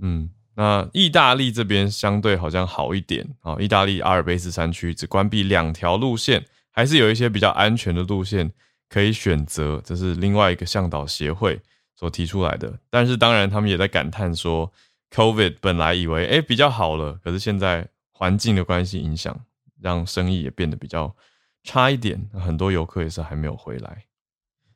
[0.01, 0.31] 嗯。
[0.61, 8.51] 那意大利这边相对好像好一点啊，意大利阿尔卑斯山区只关闭两条路线，还是有一些比较安全的路线
[8.89, 11.61] 可以选择，这是另外一个向导协会
[11.95, 12.77] 所提出来的。
[12.91, 14.69] 但是当然，他们也在感叹说
[15.11, 19.39] ，COVID 本来以为诶比较好了，可是现在环境的关系影响，
[19.81, 21.15] 让生意也变得比较
[21.63, 24.05] 差一点，很多游客也是还没有回来。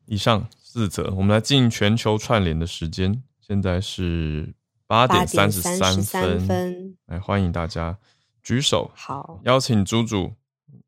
[0.06, 4.54] 以上四则，我们来进全球串联的时间，现在是。
[4.84, 7.96] 八点三十三分，来欢迎大家
[8.42, 10.34] 举手，好，邀请朱主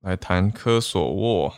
[0.00, 1.54] 来谈科索沃。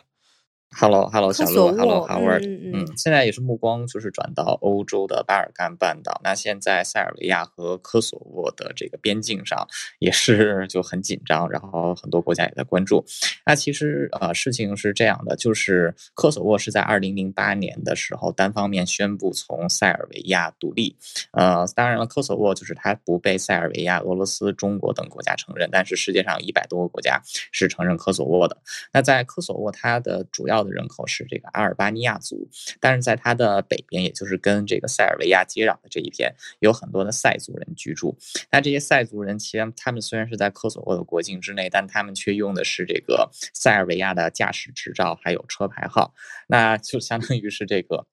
[0.78, 6.20] Hello，Hello，hello, 小鹿，Hello，Howard，嗯，嗯，现在也是目光就是转到欧洲的巴尔干半岛。
[6.22, 9.66] 那现在塞尔维亚和科索沃的这个边境上
[10.00, 13.02] 也是就很紧张，然后很多国家也在关注。
[13.46, 20.94] 那其实呃，事情是这样的，就是科索沃是在二零零八年的时候单方面宣布从塞尔维亚独立。
[21.32, 27.18] 呃，当然了，科索沃就是它不被塞尔维亚、俄罗斯、中国等国家承认，但是世界上有一百多个国家
[27.50, 28.54] 是承认科索沃的。
[28.92, 32.48] 那在科索沃，它的主要人口是这个阿尔巴尼亚族，
[32.80, 38.16] 但是在它的北边，也就是跟这个塞尔维亚接壤的这一片，有很多的塞族人居住。
[38.50, 46.14] 那这些塞族人，其实他们虽然是在科索沃的国境之内，但他们却用的是这个塞尔维亚的驾驶执照，还有车牌号，
[46.48, 48.06] 那就相当于是这个，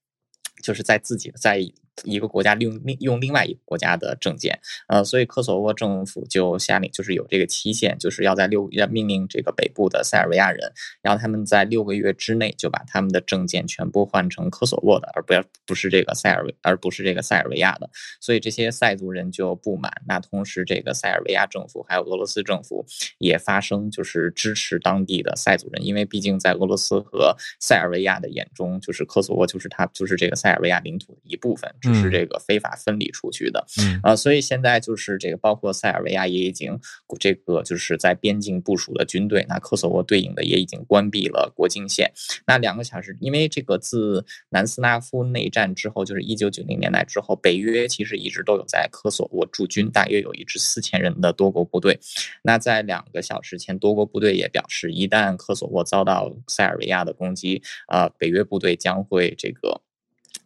[0.63, 1.59] 就是在自己在。
[2.03, 17.89] 一个国家用另用另外一个国家的证件，呃，所以科索沃政府就下令，就是有这个期限，就是要在六要命令这个北部的塞尔维亚人，让他们在六个月之内就把他们的证件全部换成科索沃的，而不要不是这个塞尔维，而不是这个塞尔维亚的。
[18.19, 19.91] 所以这些塞族人就不满。
[20.07, 22.85] 那同时，这个塞尔维亚政府还有俄罗斯政府
[23.19, 31.73] 也发声，就是支持当地的塞族人，因为毕竟在俄罗斯和塞尔维亚的眼中，就是科索沃就是他就是这个塞尔维亚领土的一部分。
[31.83, 36.79] 只是这个非法分离出去的，嗯啊，所以现在就是这个，包括塞尔维亚也已经
[37.19, 42.11] 这个就是在边境部署的军队，那科索沃对应的也已经关闭了国境线。
[42.47, 51.99] 那两个小时，因为这个自南斯拉夫内战之后，就是一九九零年代之后，北约其实一直都有在科索沃驻军，大约有一支四千人的多国部队。
[52.43, 59.81] 那在两个小时前，多国部队也表示，一旦科索沃遭到塞尔维亚的攻击，啊，北约部队将会这个。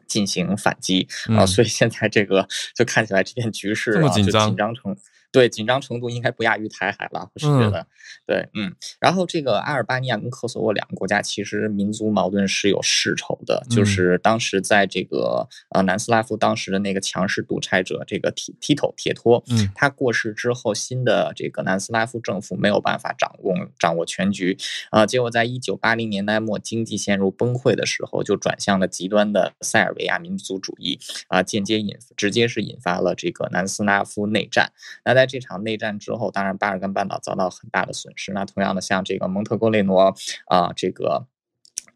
[0.07, 4.95] 进行反击啊，所以现在这个就看起来这片局势啊，就紧张成。
[5.37, 7.85] 对，紧张程度应该不亚于台海了，我是觉得，嗯
[8.25, 24.57] 对，嗯，然后这个阿尔巴尼亚跟科索沃两个国家其实民族矛盾是有世仇的，嗯、就是当时在这个呃南斯拉夫当时的那个强势独裁者这个提提托铁托，嗯，他过世之后，新的这个南斯拉夫政府没有办法掌握掌握全局，
[24.89, 34.71] 啊、呃，结果在一九八零年代末经济陷入崩溃的时候，就转向了极端的塞尔维亚民族主义，啊、呃，间接引直接是引发了这个南斯拉夫内战，
[35.05, 38.31] 那在这场内战之后，当然巴尔干半岛遭到很大的损失。
[38.31, 40.15] 那同样的，像这个蒙特哥雷罗
[40.47, 41.27] 啊，这个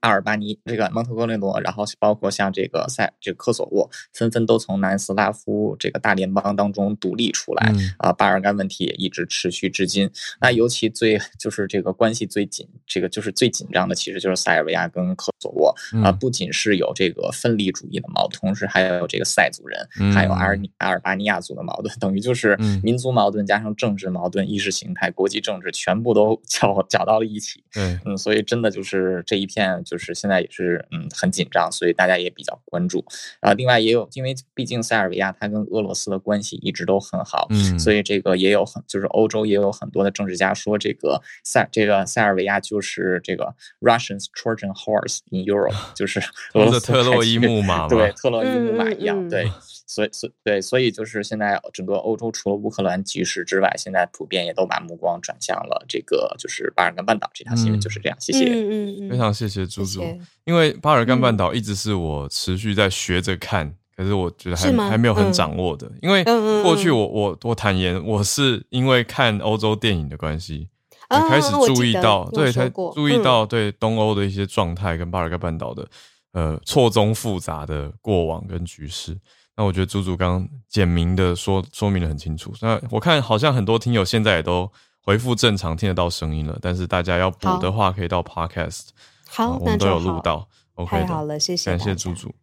[0.01, 7.71] 阿尔巴尼这个蒙特哥罗尼，然后包括像这个塞这个科索沃，纷纷都从南斯拉夫这个大联邦当中独立出来。
[7.73, 10.09] 嗯、啊，巴尔干问题也一直持续至今。
[10.39, 15.73] 那尤其最就是这个关系最紧，这个就是最紧张的，其实就是塞尔维亚跟科索沃。
[16.03, 27.63] 啊，不仅是有这个分离主义的矛盾，同时还有这个塞族人，还有阿尔阿尔巴尼亚族的矛盾，等于就是民族矛盾加上政治矛盾、意识形态、国际政治全部都搅搅到了一起。
[27.75, 33.03] 嗯嗯，所以真的就是这一片，就是现在也是嗯很紧张，所以大家也比较关注。
[33.41, 46.21] 啊，另外也有，因为毕竟塞尔维亚它跟俄罗斯的关系一直都很好，嗯，所以这个也有很，就是欧洲也有很多的政治家说，这个塞这个塞尔维亚就是这个 Russians Trojan horse in Europe， 就是
[46.53, 49.51] 俄罗斯特洛伊木马，对，特洛伊木马一样，对。
[49.87, 58.17] 所以，所对，所以就是现在整个欧洲除了乌克兰局势之外，现在普遍也都把目光转向了这个就是巴尔干半岛这条新闻，就是这样。
[58.19, 60.01] 谢谢，嗯嗯嗯，非常谢谢猪猪，
[60.45, 66.23] 因为巴尔干半岛一直是我持续在学着看，可是我觉得还还没有很掌握的，因为
[66.63, 70.69] 过去我我我坦言，我是因为看欧洲电影的关系，
[71.09, 75.87] 开始注意到，对，才注意到对东欧的一些状态跟巴尔干半岛的
[76.31, 79.17] 呃错综复杂的过往跟局势。
[79.55, 82.53] 那我觉得猪猪刚刚简明的说说明的很清楚。
[82.61, 84.71] 那我看好像很多听友现在也都
[85.03, 86.57] 回复正常，听得到声音了。
[86.61, 88.89] 但是大家要补的话，可以到 Podcast。
[89.29, 90.47] 好，我们都有录到。
[90.75, 92.33] OK，太好了，谢谢，感谢猪猪。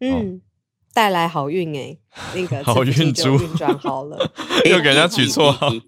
[0.00, 0.40] 嗯，
[0.92, 1.96] 带来好运哎，
[2.34, 4.30] 那个好运猪运转好了，
[4.68, 5.70] 又给人家取错号。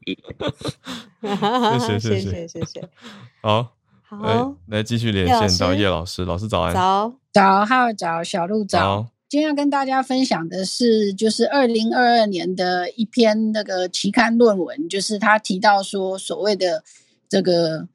[1.78, 2.88] 谢谢谢谢谢谢。
[3.42, 6.74] 好，好，来继续连线到叶老师，老师早安。
[6.74, 9.06] 早早，好早，小鹿早。
[9.34, 16.84] 今天要跟大家分享的是，就是二零二二年的一篇那个期刊论文，就是他提到说，所谓的
[17.28, 17.88] 这个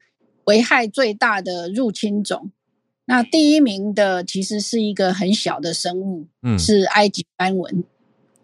[0.44, 2.50] 危害最大的入侵种，
[3.06, 7.84] 那第一名的其实是一个很小的生物，嗯，是埃及斑纹。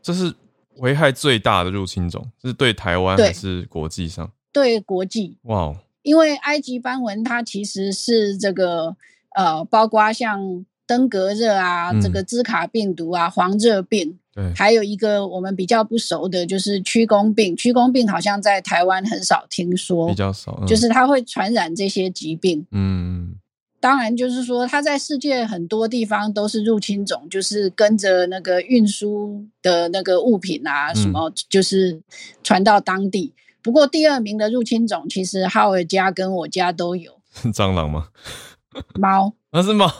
[0.01, 0.35] 这是
[0.77, 4.33] 危害最大的入侵种，是对台湾还是国际上？
[4.51, 5.37] 对，对国际。
[5.43, 8.97] 哇 Wow，因为埃及斑纹它其实是这个
[9.37, 10.65] 呃，包括像。
[10.87, 17.57] 登革热啊，这个兹卡病毒啊，嗯、黄热病，对，还有一个我们比较不熟的，就是屈公病。
[17.57, 22.65] 屈公病好像在台湾很少听说，比较少，嗯、就是它会传染这些疾病。
[22.71, 23.35] 嗯，
[23.81, 32.01] 当然就是说，它在世界很多地方都是入侵种，就是跟着那个运输的那个物品啊，什么就是
[32.45, 33.35] 传到当地。
[33.37, 37.13] 嗯、不过第二名的入侵种，其实浩尔家跟我家都有。
[37.53, 38.09] 蟑螂吗？
[38.95, 39.33] 猫？
[39.51, 39.91] 那是猫。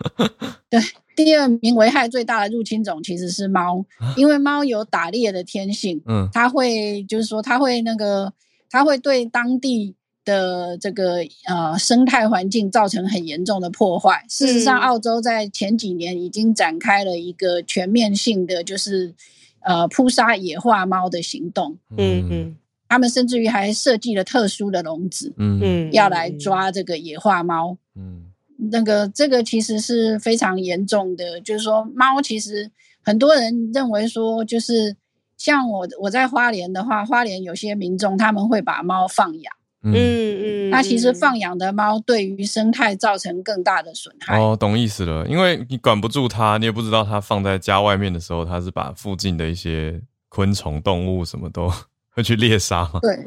[0.70, 0.80] 对，
[1.14, 3.84] 第二名危害最大的入侵种其实是猫，
[4.16, 8.32] 因为猫有打猎的天性，嗯，它会就是说，它会那个，
[8.70, 14.24] 它会对当地的这个呃生态环境造成很严重的破坏。
[14.28, 19.14] 事实上，澳洲在前几年已经展开了一个全面性的，就是
[19.60, 22.56] 呃扑杀野化猫的行动，嗯嗯，
[22.88, 25.60] 他们甚至于还设计了特殊的笼子，嗯。
[25.62, 28.31] 嗯，要来抓这个野化猫，嗯。
[28.70, 32.70] 那个这个其实是非常严重的，就是说猫其实
[33.02, 34.96] 很多人认为说，就是
[35.36, 44.38] 像我我在花莲的话，花莲有些民众他们会把猫放养，嗯嗯，那其实放养的猫对于生态造成更大的损害。
[44.38, 51.68] 哦，懂意思了，因为你管不住它，你也不知道它放在家外面的时候，它是把附近的一些昆虫、动物什么都
[52.10, 53.00] 会去猎杀嘛。
[53.00, 53.26] 对，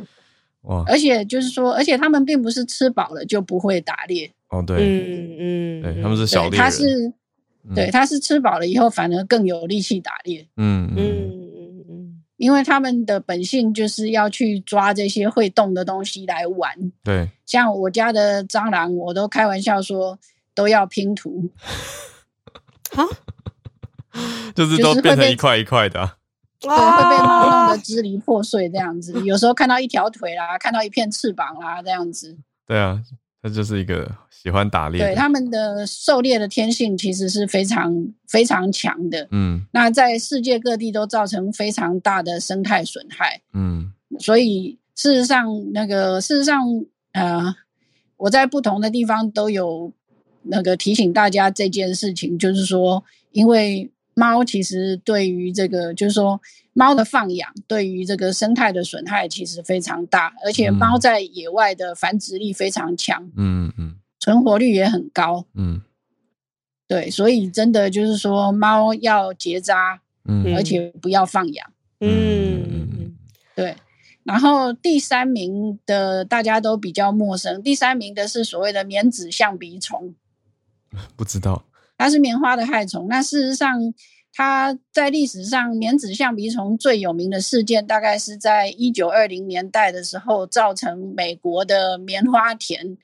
[0.62, 4.32] 哇，而且就是说，而且他们并不是吃饱了就不会打猎。
[4.56, 7.13] 哦，对，嗯嗯，对，他们是小猎人，他是，
[7.76, 11.41] 对，他是吃饱了以后反而更有力气打猎，嗯嗯嗯。
[11.89, 20.18] 嗯，因为他们的本性就是要去抓这些会动的东西来玩，对，像我家的蟑螂，我都开玩笑说
[20.54, 21.50] 都要拼图，
[22.96, 23.04] 啊，
[24.56, 26.18] 就是都变成一块一块的，啊，
[26.60, 32.38] 对，会被猫弄得支离破碎这样子，有时候看到一条腿啦，看到一片翅膀啦，这样子，
[32.68, 33.02] 对啊。
[33.41, 34.12] 那就是一个
[34.45, 39.27] 喜欢打猎，对他们的狩猎的天性其实是非常非常强的。
[39.31, 43.41] 嗯，那在世界各地都造成非常大的生态损害。
[43.53, 46.63] 嗯，所以事实上，那个事实上，
[47.13, 47.55] 呃，
[48.17, 49.91] 我在不同的地方都有
[50.43, 53.89] 那个提醒大家这件事情，就是说，因为。
[54.17, 56.39] 猫其实对于这个，就是说，
[56.71, 63.95] 猫的放养对于这个生态的损害其实非常大，而且猫在野外的繁殖力非常强，嗯嗯，
[64.26, 65.84] 存活率也很高，嗯，
[66.88, 73.17] 对，所以真的就是说，猫要结扎，嗯，而且不要放养，嗯嗯嗯，
[73.55, 73.76] 对。
[74.23, 80.15] 然后第三名的大家都比较陌生，第三名的是所谓的棉籽象鼻虫。
[81.15, 81.63] 不知道，
[81.95, 83.05] 它是棉花的害虫。
[83.07, 83.93] 那事实上，
[84.34, 92.97] 它在历史上棉籽象鼻虫最有名的事件，大概是在一九二零年代的时候，造成美国的棉花田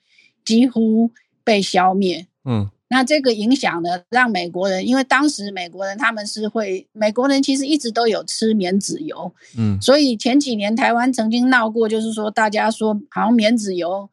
[0.44, 1.10] 几乎
[1.44, 2.26] 被消灭。
[2.44, 2.70] 嗯。
[2.88, 14.10] 那这个影响呢，让美国人，因为当时美国人他们是会，美国人其实一直都有吃棉籽油，嗯，所以前几年台湾曾经闹过，就是说大家说好像棉籽油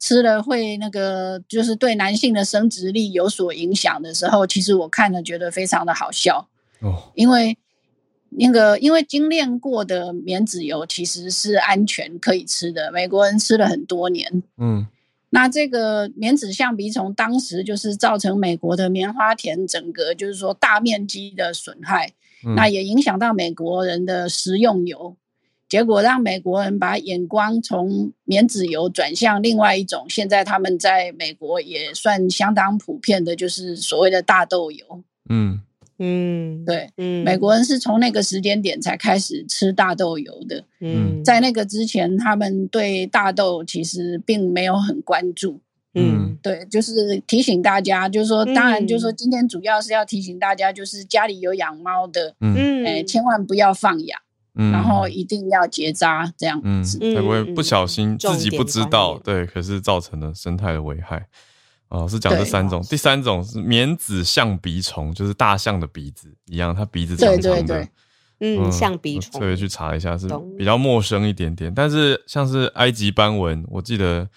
[0.00, 6.48] 吃了会那个，就是对男性的生殖力有所影响的时候，其实我看了觉得非常的好笑
[6.80, 7.56] 哦，因为
[8.30, 14.88] 那个因为精炼过的棉籽油其实是安全可以吃的，美国人吃了很多年，嗯。
[15.30, 22.12] 那这个棉籽象鼻虫当时就是造成美国的棉花田整个就是说大面积的损害，
[22.44, 25.16] 嗯、那也影响到美国人的食用油，
[25.68, 35.02] 结果让美国人把眼光从棉籽油转向另外一种，现在他们在美国也算相当普遍的，就是所谓的大豆油。
[35.28, 35.60] 嗯。
[35.98, 40.64] 嗯，对，嗯，美国人是从那个时间点才开始吃大豆油的。
[40.80, 45.60] 嗯，在那个之前，他们对大豆其实并没有很关注。
[45.94, 54.20] 嗯，对，就是提醒大家，就是说，当然，就是说，今天主要是要提醒大家，就是家里有养猫的，嗯，哎，千万不要放养，
[54.54, 61.26] 嗯，然后一定要结扎，这样子，才不会不小心自己不知道，对，可是造成了生态的危害。
[61.88, 67.88] 哦，是讲这三种，第三种是棉子象鼻虫，就是大象的鼻子一样，它鼻子长长的，对对
[68.40, 71.72] 对嗯，象鼻虫，所以去查一下是比较陌生一点点。
[71.74, 74.28] 但是像是埃及斑纹，我记得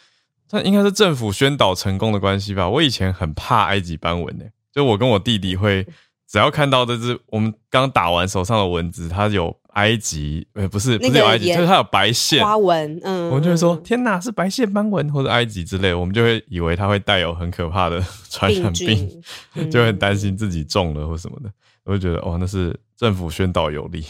[0.50, 2.68] 它应该是政府宣导成功的关系吧。
[2.68, 5.86] 我以前很怕埃及斑纹诶，就我跟我弟弟会
[6.28, 9.56] 只要看到这只我们刚打完手上的蚊子，它有。
[9.74, 19.22] 埃及，呃，不是，不是有埃及，就是它有白线花纹，嗯，我们就会说，天哪，是白线斑纹或者埃及之类，我们就会以为它会带有很可怕的传染病，
[19.72, 21.52] 就会很担心自己中了或什么的，
[21.86, 24.04] 我就觉得，哦，那是政府宣导有力。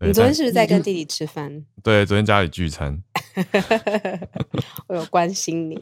[0.00, 1.64] 你昨天是不是在跟弟弟吃饭？
[1.82, 3.02] 对，昨天家里聚餐，
[4.88, 5.78] 我有关心你，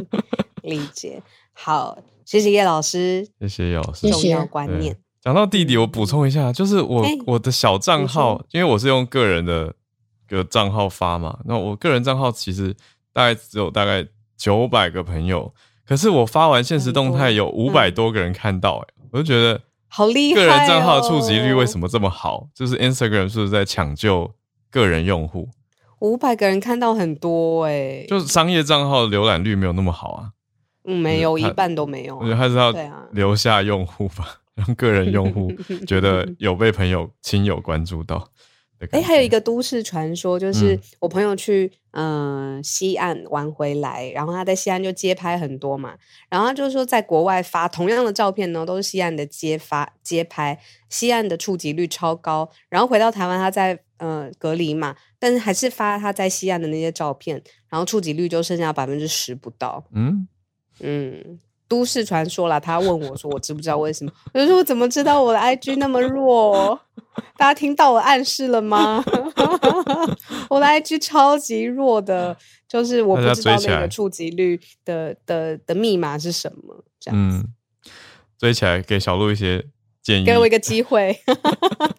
[0.63, 1.21] 理解。
[1.53, 4.97] 好，谢谢叶老师，谢谢叶老师，重要观念。
[5.23, 9.73] 讲到弟弟，我补充一下，就是我、欸、我的小账号，因为我是用个人的
[10.27, 12.75] 个账号发嘛，那我个人账号其实
[13.13, 14.05] 大概只有大概
[14.37, 15.55] 九百个朋友，
[15.87, 22.49] 可是我发完现实动态有五百多个人看到、欸，哎，我就觉得好厉害，个人账号触及率为什么这么好？
[22.53, 24.29] 就是 Instagram 是不是在抢救
[24.73, 25.49] 个人用户？
[26.01, 30.31] 五百个人看到很多哎、欸，就是商业账号浏览率没有那么好啊，
[30.83, 32.75] 嗯，没有一半都没有，我觉得还是要
[33.13, 34.39] 留下用户吧。
[34.55, 35.53] 让个人用户
[35.87, 38.31] 觉得有被朋友亲友关注到。
[38.91, 45.95] 哎、欸，还有一个都市传说，就是我朋友去嗯、呃、西岸玩回来，然后他在西岸就街拍很多嘛，
[46.29, 59.85] 然后他就是说在国外发同样的照片呢，都是西岸的街发街拍，西岸的触及率超高，然后回到台湾他在呃隔离嘛，但是还是发他在西岸的那些照片，然后触及率就剩下百分之十不到。
[59.93, 60.27] 嗯
[60.81, 61.39] 嗯。
[61.73, 66.79] 都市传说啦，他问我说：“我知不知道为什么？”我就说：“我怎么知道我的 IG 那么弱？
[67.39, 69.03] 大家听到我暗示了吗？
[70.51, 72.37] 我的 IG 超级弱的，
[72.69, 76.85] 就是我不知道那个触及率的的的密码是什么。
[77.01, 77.55] 这样子，嗯，
[78.37, 79.65] 追起来给小鹿一些
[80.03, 81.19] 建议，给我一个机会，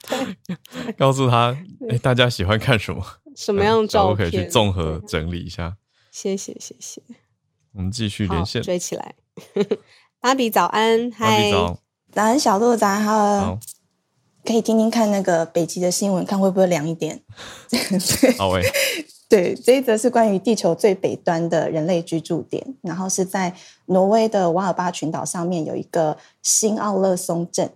[0.96, 1.58] 告诉他、
[1.90, 3.04] 欸、大家喜欢看什么，
[3.36, 5.78] 什么样的照片，可以去综合整理一下。
[6.12, 7.02] 谢谢，谢谢。
[7.74, 9.16] 我们继续连线，追起来。
[10.22, 11.52] 芭比早安，嗨，
[12.12, 13.60] 早安小鹿早安，好，
[14.46, 17.20] 可以听听看那个北极的新闻，看会不会凉一点。
[18.38, 18.64] 好喂，
[19.28, 23.54] 对，这一则是关于地球最北端的人类居住点，然后是在
[23.88, 27.70] 挪威的瓦尔巴群岛上面有一个新奥勒松镇，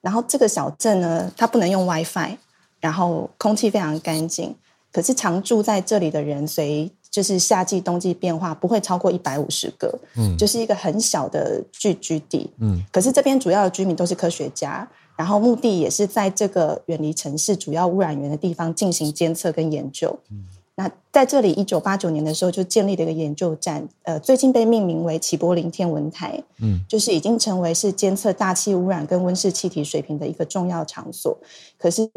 [0.00, 2.36] 然后这个小镇呢，它不能用 WiFi，
[2.80, 4.54] 然后空气非常干净，
[4.92, 6.92] 可是常住在这里的人随。
[7.10, 12.82] 就是夏季、冬季变化不会超过一百五十个，嗯，就是一个很小的聚居地，嗯。
[12.92, 20.18] 可是这边主要的居民都是科学家，然后目的也是在这个远离城市主要污染源的地方进行监测跟研究。
[20.30, 20.44] 嗯，
[20.78, 31.36] 那在这里，一九八九年的时候就建立了一个研究站，呃，最近被命名为齐柏林天文台，嗯，就是已经成为是监测大气污染跟温室气体水平的一个重要场所。
[31.76, 32.08] 可是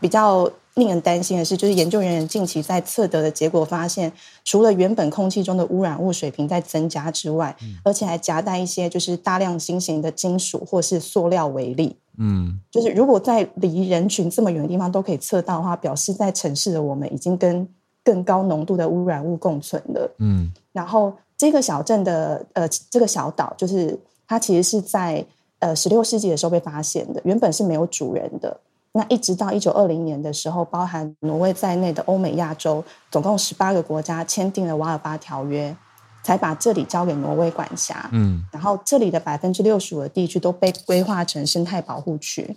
[0.00, 0.48] 比较。
[0.76, 4.12] 令人担心的是，就是研究人员近期在测得的结果发现，
[4.44, 11.96] 除了原本空气中的污染物水平在增加之外，嗯、而且还夹带一些就是大量新型的金属或是塑料微粒。
[12.18, 17.68] 嗯，就是如果在离人群这么远的地方都可以测到的话，表示在城市的我们已经跟
[18.04, 20.08] 更高浓度的污染物共存的。
[20.18, 23.98] 嗯，然后这个小镇的呃这个小岛就是
[24.28, 25.24] 它其实是在
[25.58, 28.56] 呃十六世纪的时候被发现的，原本是没有主人的。
[28.92, 35.76] 那一直到一九二零年的时候，包含挪威在内的欧美亚洲总共十八个国家签订了瓦尔巴条约，
[36.22, 38.08] 才把这里交给挪威管辖。
[38.12, 42.56] 嗯，然后这里的百分之六十五的地区都被规划成生态保护区。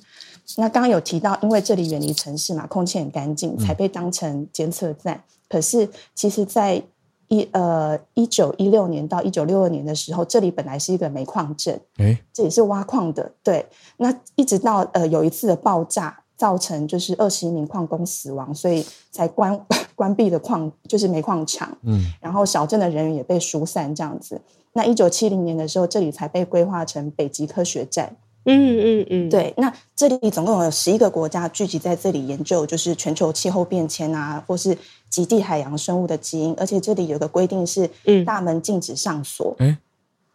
[0.56, 5.16] 那刚刚有提到，因为这里远离城市嘛，空气很干净，才被当成监测站。
[5.16, 6.82] 嗯、可是，其实，在
[7.28, 13.30] 一呃一九一六年到一九六二年的时候，这里本来是一个煤矿镇，诶这里是挖矿的。
[13.44, 13.66] 对，
[13.98, 19.60] 那一直到呃有一次的爆炸，造成就是二十一名矿工死亡，所以才关
[19.94, 21.78] 关闭了矿，就是煤矿厂。
[21.84, 24.42] 嗯，然后小镇的人员也被疏散这样子。
[24.72, 28.16] 那一九七零年的时候，这里才被规划成北极科学站。
[28.48, 34.78] 嗯嗯嗯，对，那这里总共有十一个国家聚集在这里研究，就是全球气候变迁啊，或是
[35.10, 37.90] 极地海洋生物的基因，而且这里有个规定是，
[38.26, 39.54] 大门禁止上锁。
[39.60, 39.78] 嗯，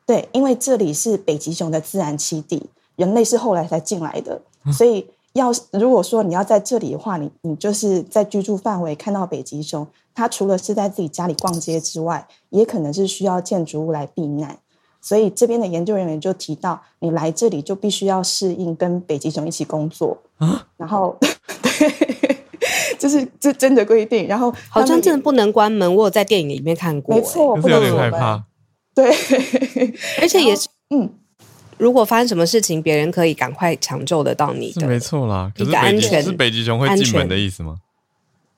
[0.07, 2.63] 对，因为这里是北极熊的自然栖地，
[2.97, 14.59] 人类是后来才进来的，所以要如果说你要在这里的话，你你就是在居住范围看到北极熊，它除了是在自己家里逛街之外，也可能是需要建筑物来避难。
[15.03, 20.65] 所以这边的研究人员就提到，你来这里就必须要适应跟北极熊一起工作啊。
[20.79, 21.19] 然后，
[21.61, 22.37] 对，
[22.99, 24.29] 这是这真的规定。
[24.29, 27.17] 然后好像真的不能关门，我有在电影里面看过。
[27.17, 28.45] 没错，不能害怕。
[28.95, 29.11] 对，
[30.21, 31.11] 而且也是， 嗯，
[31.79, 34.87] 如果发生什么事情，别人可以赶快抢救得到你的。
[34.87, 37.75] 没错啦，可是安全是北极熊会进门的意思吗？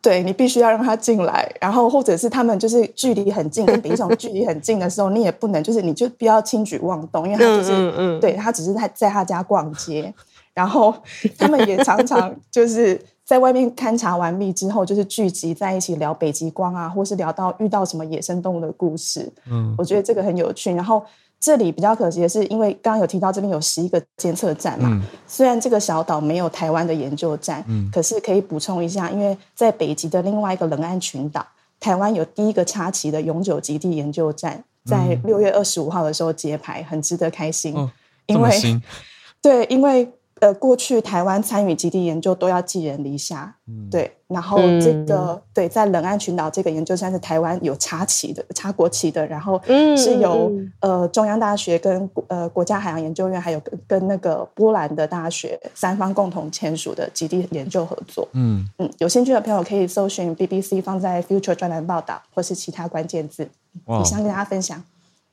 [0.05, 10.13] 对，你必须要让他进来，然后或者是他们就是距离很近，跟北极熊距离很近的时候，你也不能就是你就不要轻举妄动，因为他就是嗯嗯对他只是在在他家逛街，
[10.53, 10.95] 然后
[11.39, 19.33] 他们也常常就是在外面勘察完毕之后，就是聚集在一起聊北极光啊，或是聊到遇到什么野生动物的故事。
[19.51, 21.03] 嗯，我觉得这个很有趣，然后。
[21.45, 31.47] 这里比较可惜的是，因为刚刚有提到这边有十一个监测站嘛，嗯、虽然这个小岛没有台湾的研究站，嗯、可是可以补充一下，因为在北极的另外一个冷岸群岛，
[31.79, 37.91] 台湾有第一个插旗的永久极地研究站，在六月二十五号的时候揭牌，很值得开心，哦、
[38.25, 38.81] 因为
[39.43, 40.11] 对，因为。
[40.41, 44.11] 呃，过去台湾参与极地研究都要寄人篱下，嗯、对。
[44.26, 49.61] 然后这个、嗯、对，在冷岸群岛这个研究站是台湾有插旗的、插国旗的，然后
[49.97, 58.28] 是由、嗯、呃中央大学跟呃国家海洋研究院还有跟跟那个波兰的大学三方共同签署的极地研究合作。
[58.32, 63.49] 嗯嗯，有兴趣的朋友可以搜寻 BBC 放在 Future 专栏报道，或是其他关键字。
[63.85, 64.82] 哇以上跟大家分享。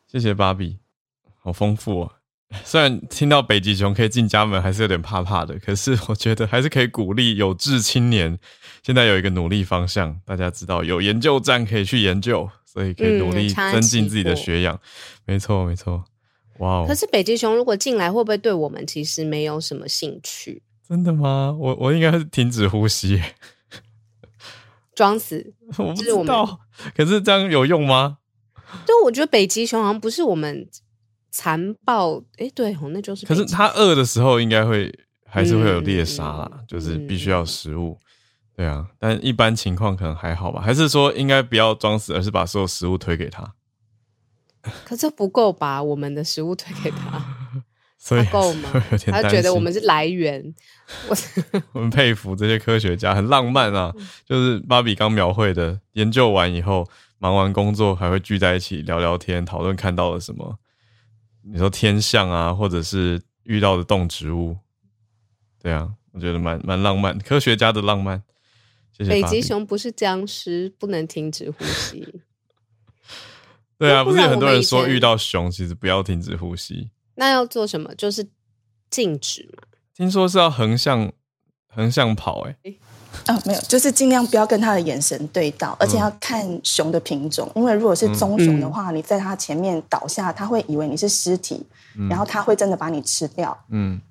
[0.07, 0.77] 谢谢芭比，
[1.41, 2.11] 好丰富哦。
[2.65, 5.57] 虽然听到北极熊可以进家门，还是有点怕怕的。
[5.59, 8.37] 可是我觉得还是可以鼓励有志青年，
[8.83, 10.19] 现在有一个努力方向。
[10.25, 14.77] 大家知道有研究站可以去研究， 所以可以努力增进自己的学养。
[15.25, 16.03] 没错，没错。
[16.59, 16.85] 哇哦！
[16.85, 20.61] 可是北极熊如果进来，会不会对我们其实没有什么兴趣？
[20.87, 21.55] 真的吗？
[21.57, 23.21] 我我应该是停止呼吸，
[24.93, 25.53] 装死。
[25.79, 26.59] 我不知道。
[26.95, 28.17] 可是这样有用吗？
[28.85, 30.67] 就我觉得北极熊好像不是我们。
[31.31, 33.25] 残暴，哎、欸，对，那就是。
[33.25, 34.93] 可是它饿的时候，应该会
[35.25, 38.05] 还是会有猎杀啦，嗯、就是必须要食物，嗯、
[38.57, 38.85] 对啊。
[38.99, 40.61] 但一般情况可能还好吧？
[40.61, 43.53] 还是说应该不要装死，而是把所有食物推给他？
[44.85, 47.19] 可这不够把我们的食物推给他，
[47.97, 48.69] 所以够吗？
[49.07, 50.53] 他觉得我们是来源。
[51.07, 51.15] 我
[51.71, 53.91] 我们佩服这些科学家，很浪漫啊。
[54.25, 60.59] 就是芭比刚描绘的，研究完以后，忙完工作还会聚在一起聊聊天，讨论看到了什么。
[61.43, 64.57] 你说天象啊，或者是遇到的动植物，
[65.61, 68.23] 对啊，我觉得蛮蛮浪漫，科学家的浪漫。
[68.97, 69.09] 谢谢。
[69.09, 72.21] 北极熊不是僵尸，不能停止呼吸。
[73.77, 76.91] 对啊，不是有很多人说遇到熊其实不要停止呼吸。
[77.15, 77.93] 那要做什么？
[77.95, 78.29] 就是
[78.89, 79.63] 静止嘛。
[79.95, 81.11] 听说是要横向
[81.67, 82.75] 横向跑，欸，哎。
[83.27, 91.65] 哦，没有，就是尽量不要跟他的眼神对到，而且要看熊的品种，因为如果是棕熊的话，嗯、你在它前面倒下，它会以为你是尸体，
[91.97, 93.57] 嗯、然后它会真的把你吃掉。
[93.69, 94.01] 嗯，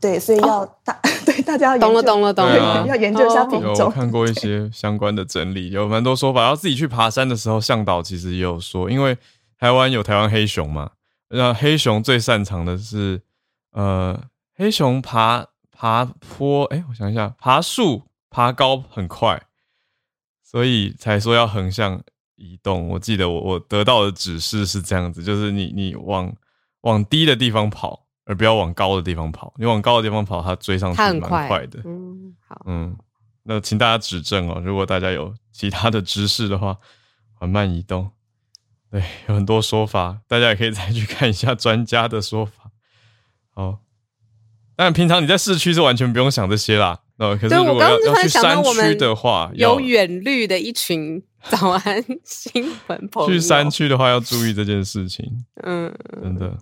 [0.00, 3.76] 对，所以要大、 哦、对大家要懂了懂了懂了，啊、 要研究一下品种。
[3.76, 6.44] 有看过一些相关的整理，有蛮多说法。
[6.44, 9.16] 要自己去爬山的时候，向导其实也有说，因为
[9.58, 10.90] 台湾有台湾黑熊嘛，
[11.30, 13.20] 那黑熊最擅长的是
[13.72, 14.18] 呃，
[14.56, 18.02] 黑熊爬爬坡，哎，我想一下，爬树。
[18.30, 19.42] 爬高很快，
[20.42, 22.00] 所以才说要横向
[22.36, 22.88] 移动。
[22.88, 26.32] 我记得我我得到的指示是这样子，就是你你往
[26.82, 29.52] 往低的地方跑，而不要往高的地方跑。
[29.58, 31.80] 你往高的地方跑，它追上去蛮快的。
[31.84, 32.96] 嗯，好，嗯，
[33.42, 34.60] 那请大家指正哦。
[34.64, 36.78] 如果大家有其他的知识的话，
[37.34, 38.10] 缓慢移动。
[38.90, 42.70] 对，有很多说法，大家也可以再去看一下专家的说法。
[43.50, 43.80] 好。
[44.76, 47.00] 但平常你在市区是完全不用想这些啦。
[47.20, 53.28] 呃，可是如果要要去山区的话，有远虑的一群 早安新闻朋友。
[53.28, 55.26] 去山区的话要注意这件事情。
[55.62, 56.56] 嗯，真的。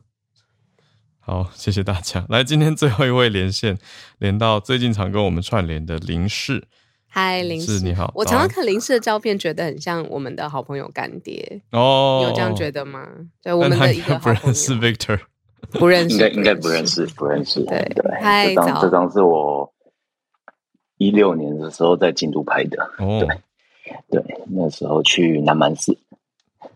[1.20, 2.26] 好，谢谢大家。
[2.28, 3.78] 来，今天最后一位连线，
[4.18, 6.64] 连到最近常跟我们串联的林氏。
[7.06, 8.10] 嗨，林氏你好。
[8.16, 11.62] 我常常看林氏的照片，觉得很像我们的好朋友干爹。
[11.70, 13.06] 哦，你有这样觉得吗？
[13.40, 14.40] 对，我们的一个好朋友。
[14.40, 15.20] 不认识 Victor，
[15.70, 17.60] 不认识，应该应该不认识，不认识。
[17.64, 19.72] 对对，这张这张是我。
[20.98, 23.28] 一六年的时候在京都拍的，哦、对。
[24.10, 25.96] 对，那时候去南蛮寺。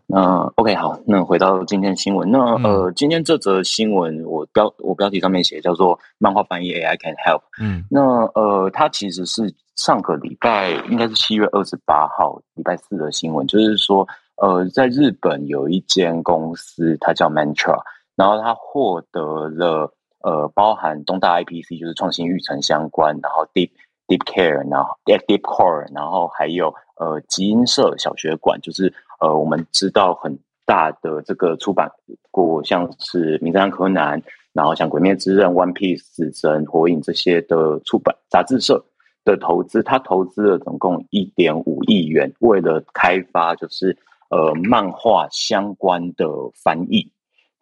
[0.06, 7.42] 那 OK 好，那回到今天新闻，那、嗯、呃，今天这则新闻我标我标题上面写叫做“漫画翻译 AI can help”。
[7.60, 17.78] 嗯，那呃，它其实是上个礼拜应该是七月二十八号礼拜四的新闻，就是说呃，在日本有一间公司，它叫 Mantra，
[18.16, 19.92] 然后它获得了
[20.22, 23.70] 呃，包含东大 IPC 就是创新育成相关，然后 Deep
[24.12, 31.90] Deep Care，然后 Deep Core，然后还有呃集英社小学馆，就是呃我们知道很大的这个出版
[32.30, 38.84] 过，像是名侦探柯南，然后像鬼灭之刃、One Piece、死神、火影这些的出版杂志社
[39.24, 43.96] 的投资，他投资了总共一点五亿元，为了开发就是
[44.28, 46.28] 呃漫画相关的
[46.62, 47.10] 翻译，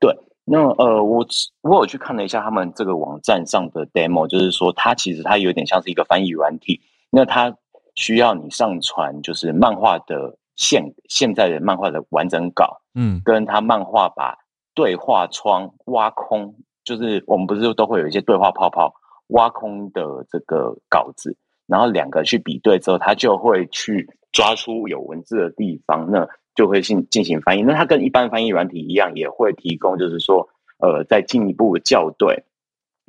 [0.00, 0.18] 对。
[0.52, 1.24] 那呃，我
[1.60, 6.80] 我有去看了一下他们这个网站上的 demo，就是说它其实它有点像是一个翻译软体。
[7.08, 7.56] 那它
[7.94, 14.36] 需要你上传就是漫画的现现在的漫画的完整稿，嗯，跟他漫画把
[14.74, 18.92] 对话窗挖空，就是我们不是都会有一些对话泡泡
[19.28, 21.36] 挖空的这个稿子，
[21.68, 26.10] 然后两个去比对之后，它就会去抓出有文字的地方。
[26.10, 26.28] 那
[26.60, 30.46] 就会进进行翻译，那它跟一般翻译软体一样，也会提供，就是说，
[30.78, 32.44] 呃，再进一步校对，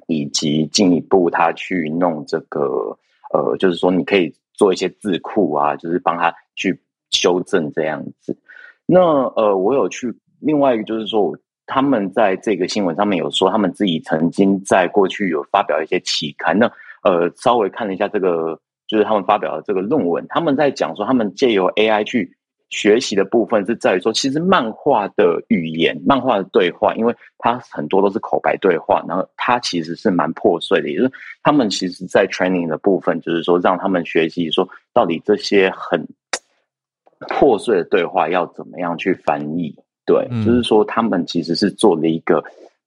[0.07, 2.97] 以及进一步它去弄这个，
[3.33, 6.79] 呃，就是说你可以做一些字库啊，就是帮他去
[7.09, 8.37] 修正这样子。
[8.85, 9.01] 那
[9.35, 16.57] 呃，我有去另外一个，就是说他们在这个新闻上面有说，他们自己曾经在过去有发表一些期刊。
[16.57, 16.71] 那
[17.03, 22.33] 呃，稍微看了一下这个，就是他们发表的这个论文，他们在讲说，他们借由 AI 去。
[22.71, 30.89] 学习的部分是在于说，其实漫画的语言、漫画的对话，因为它很多都是口白对话，然后它其实是蛮破碎的。
[30.89, 31.11] 也就是
[31.43, 36.07] 他们其实，在 training 的部分，就是说让他们学习说，到底这些很
[37.27, 39.75] 破碎的对话要怎么样去翻译。
[40.05, 42.41] 对，嗯、就是说他们其实是做了一个，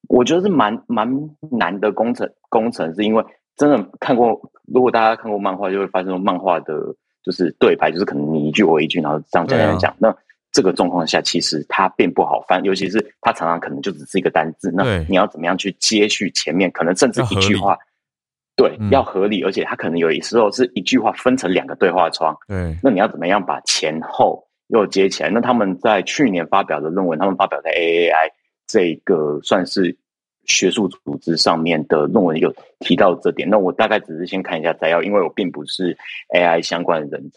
[0.09, 1.07] 我觉得是蛮蛮
[1.51, 2.27] 难的工程。
[2.49, 3.23] 工程是因为
[3.55, 6.97] 真的看过，如果大家看过漫画，就会发现说漫画的。
[7.25, 9.97] 就是对白，就是可能你一句我一句，然后这样讲讲讲。
[9.99, 10.15] 那
[10.53, 14.71] 这个状况下，其实它并不好翻，尤其是它常常可能就只是一个单字。
[14.73, 16.71] 那你要怎么样去接续前面？
[16.71, 17.77] 可能甚至一句话，
[18.55, 22.37] 对，要合理，而且它可能有时候是一句话分成两个对话窗。
[22.47, 25.31] 对，那你要怎么样把前后又接起来？
[25.31, 28.31] 那他们在去年发表的论文，他们发表在 AAI
[28.67, 29.97] 这个算是。
[30.47, 35.97] 学术组织上面的论文有提到这点，那我大概只是先看一下摘要，因为我并不是
[36.35, 37.31] AI 相关的人，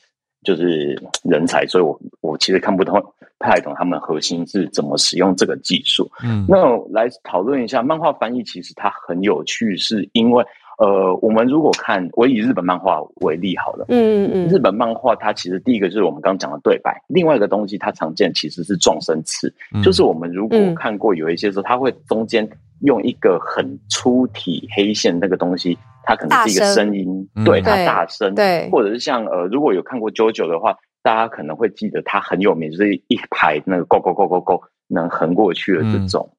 [0.44, 3.02] 就是人才，所以我我其实看不懂
[3.40, 6.10] 太懂他们核心是怎么使用这个技术。
[6.24, 10.46] 嗯，那来讨论一下漫画翻译，其实它很有趣，是因为。
[10.80, 13.86] 呃，我们如果看，我以日本漫画为例好了。
[13.90, 14.48] 嗯嗯嗯。
[14.48, 22.48] 日本漫画它其实第一个就是我们刚刚讲的对白，另外一个东西它常见其实是撞声词，嗯、就是我们如果看过有一些时候，它会中间
[22.82, 27.06] 用一个很粗体黑线那个东西，它可能是一个声音，
[27.36, 27.44] 声。
[27.44, 36.30] 对它大声，对，或者是像呃，如果有看过 JoJo 的话，大家可能会记得它很有名，就是一排那个 go go go go go 能横过去的这种，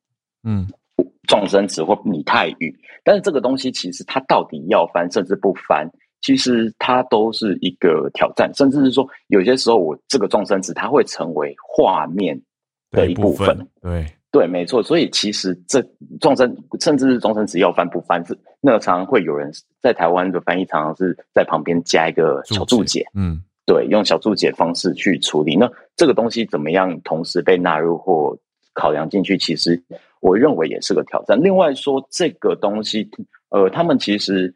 [0.44, 0.66] 嗯。
[0.68, 0.74] 嗯。
[1.28, 2.74] 状声词或拟态语，
[3.04, 5.86] 但是这个东西其实它到底要翻，甚至不翻，
[6.22, 12.40] 其实它都是一个挑战，甚至是说有些时候我这个撞声词它会成为画面
[12.90, 13.46] 的一部分。
[13.46, 14.82] 部分对对，没错。
[14.82, 15.82] 所以其实这
[16.20, 19.50] 终身甚至是终身词要翻不翻，是那个常常会有人
[19.82, 23.06] 在台湾的翻译，常常是在旁边加一个小注解。
[23.14, 25.56] 嗯，对，用小注解方式去处理。
[25.56, 28.36] 那这个东西怎么样同时被纳入或
[28.74, 29.36] 考量进去？
[29.36, 29.82] 其实。
[30.20, 31.40] 我认为也是个挑战。
[31.40, 33.08] 另外说，这个东西，
[33.50, 34.52] 呃，他们其实，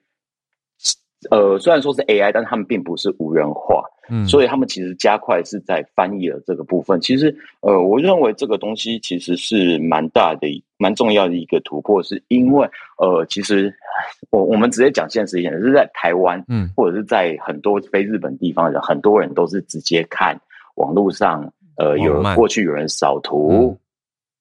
[1.30, 7.00] 呃，虽然说是 AI，但他们并不是无人化，嗯，所以他们其实加快是在翻译的这个部分。
[7.00, 10.46] 其实，呃，我认为这个东西其实是蛮大的、
[10.78, 12.68] 蛮重要的一个突破，是因为，
[12.98, 13.72] 呃，其实
[14.30, 20.36] 我我们直接讲现实一点，是在台湾，嗯，或者是在很多非日本地方的人，很多人都是直接看
[20.74, 23.78] 网络上，呃，有过去有人扫图。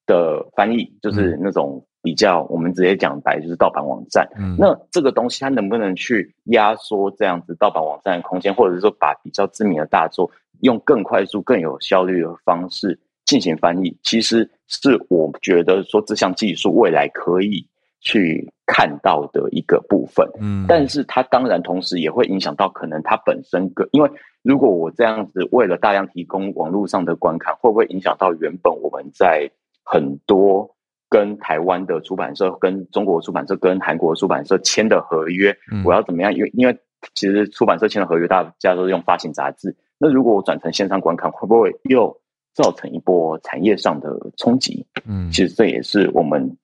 [0.04, 4.28] 的翻译就是那种比较，我们直接讲白就是盗版网站。
[4.36, 10.30] 嗯，那这个东西它能不能去压缩这样子盗版网站的空间，或者是说把比较知名的大作
[10.60, 13.96] 用更快速、更有效率的方式进行翻译？
[14.02, 17.64] 其实是我觉得说这项技术未来可以
[18.00, 20.28] 去看到的一个部分。
[20.40, 24.10] 嗯，但是它当然同时也会影响到可能它本身个，因为
[24.42, 29.48] 如果我这样子为了大量提供网络上的观看，会不会影响到原本我们在
[29.84, 30.74] 很多
[31.12, 36.34] 跟台湾的出版社、跟中国出版社、跟韩国出版社签的合约，嗯、我要怎么样？
[36.34, 36.74] 因为因为
[37.14, 39.76] 其实出版社签的合约，大家都是用发行杂志。
[39.98, 42.16] 那如果我转成线上观看，会不会又
[42.54, 44.08] 造成一波产业上的
[44.38, 44.86] 冲击？
[45.06, 46.56] 嗯，其实这也是我们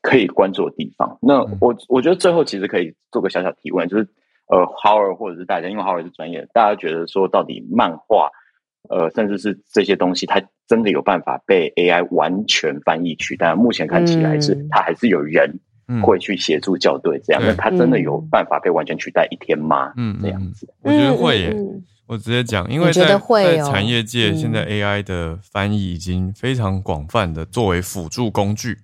[0.00, 1.18] 可以关注的地方。
[1.20, 4.08] 那我我觉得最后其实可以做个小小提问，就是
[4.46, 8.30] 呃，Howard 或者是大家，因为 Howard 是专业，大家觉得说到底漫画。
[8.90, 13.54] 呃，甚至是这些东西，它真的有办法被 AI 完全翻译取代？
[13.54, 15.60] 目前看起来是，它还是有人
[16.02, 17.40] 会去协助校对这样。
[17.40, 19.92] 那、嗯、它真的有办法被完全取代一天吗？
[19.96, 21.56] 嗯，这样子，我觉得会耶。
[22.08, 28.76] 我直接讲，因为在在产业界，现在 AI 的翻译已经非常广泛的作为辅助工具，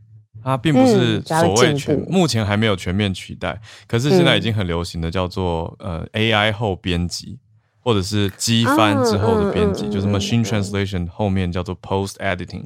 [0.45, 3.61] 它并不是所谓全，目前还没有全面取代。
[3.89, 7.41] 可是现在已经很流行的叫做呃 AI 后编辑。
[7.87, 12.65] 或者是机翻之后的编辑，啊、就是 machine translation 后面叫做 post editing，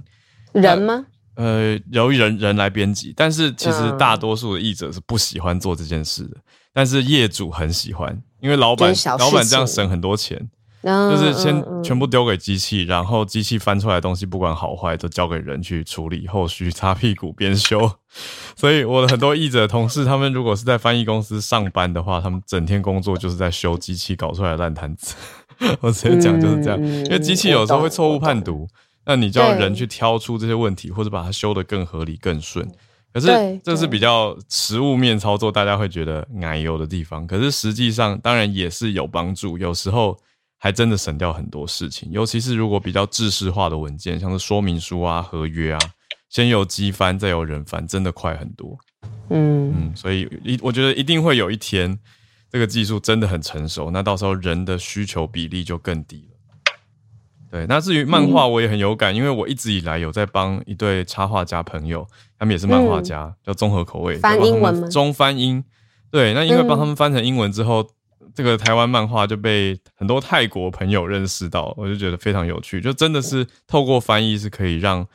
[0.54, 1.04] 人吗？
[1.34, 6.38] 呃，由人人来编辑，但是其实大多数的译者是不喜欢做这件事的，
[6.72, 10.48] 但是业主很喜欢，因为老板老板这样省很多钱。
[10.83, 17.91] 就是先全部丢给机器，然后机器翻出来的东西，不管好坏，都交给人去处理，后续擦屁股边修。
[18.57, 25.14] 所以我的很多译者同事，他们如果是在翻译公司上班的话，他们整天工作就是在修机器搞出来的烂摊子。
[25.81, 28.66] 我直接讲就是这样，因为机器有时候会错误判读，
[29.05, 32.66] 那你就要人去挑出这些问题，或者把它修得更合理、更顺。
[33.12, 33.26] 可是
[33.62, 37.26] 这是比较实物面操作，大家会觉得奶油的地方。
[37.26, 40.16] 可是实际上，当然也是有帮助，有时候。
[40.62, 45.78] 还真的省掉很多事情，尤其是如果比较制式化的文件，像是说明书啊、合约啊，
[46.28, 48.76] 先有机翻再有人翻，真的快很多。
[49.30, 51.98] 嗯嗯，所以一我觉得一定会有一天，
[52.50, 56.36] 这个技术真的很成熟，那到时候人的需求比例就更低了。
[57.50, 62.06] 对，那至于漫画，我也很有感，嗯、因为我一直以来有在帮一对插画家朋友，
[62.38, 64.90] 他们也是漫画家，嗯、叫综合口味，翻英文？
[64.90, 65.64] 中翻英。
[66.11, 67.80] 对，那因为帮他们翻成英文之后。
[67.80, 67.88] 嗯
[68.35, 72.81] 这个台湾漫画就被很多泰国朋友认识到，我就觉得非常有趣。
[72.81, 75.07] 就真的是透过翻译是可以让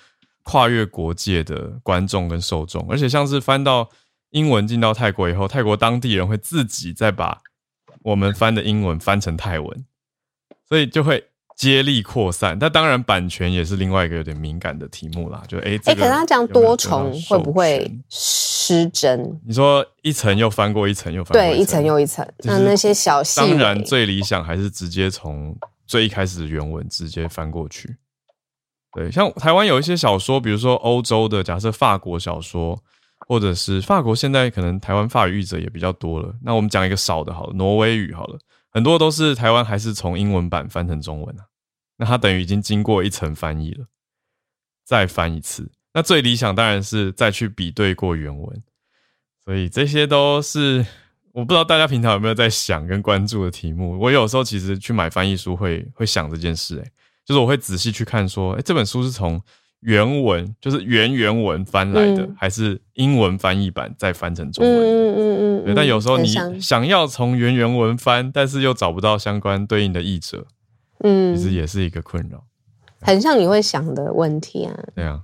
[0.44, 3.90] 跨越国界的观众跟受众，而且像是翻到
[4.32, 7.40] 英文进到泰国以后，泰国当地人会自己再把
[8.04, 9.86] 我们翻的英文翻成泰文，
[10.68, 11.24] 所以就会。
[11.58, 15.42] 接力扩散，但当然版权也是另外一个有点敏感的题目啦。
[15.48, 17.90] 就哎，哎、欸，可是他这样多重会不会
[18.66, 19.40] 失真？
[19.46, 22.28] 你说一层又翻过一层又翻过对，一层又一层。
[22.40, 25.56] 那那些小细节，当然最理想还是直接从
[25.86, 27.98] 最一开始的原文直接翻过去。
[28.92, 32.82] 对，像台湾有一些小说，比如说欧洲的，假设法国小说，
[33.28, 36.34] 或者是法国现在可能台湾法语译者也比较多了。
[36.42, 38.40] 那我们讲一个少的，好了，挪威语好了。
[38.72, 41.46] 很多都是台湾还是从英文版翻成中文啊，
[41.98, 43.86] 那它等于已经经过一层翻译了，
[44.84, 45.70] 再翻一次。
[45.96, 48.64] 那最理想当然是再去比对过原文，
[49.44, 50.86] 所以这些都是
[51.32, 53.98] 我不知道大家平常有没有在想跟关注的题目。
[54.00, 56.92] 我有时候其实去买翻译书会会想这件事，诶，
[57.26, 59.42] 就是我会仔细去看说，诶，这本书是从。
[59.82, 64.74] 原文就是原原文翻来的，嗯、还是英文翻译版再翻成中文？
[64.74, 66.28] 嗯嗯嗯，但有时候你
[66.60, 70.48] 想要从原原文翻，但是又找不到相关对应的译者，
[71.04, 72.44] 嗯，其实也是一个困扰。
[73.02, 74.74] 很像你会想的问题啊。
[74.96, 75.22] 对啊，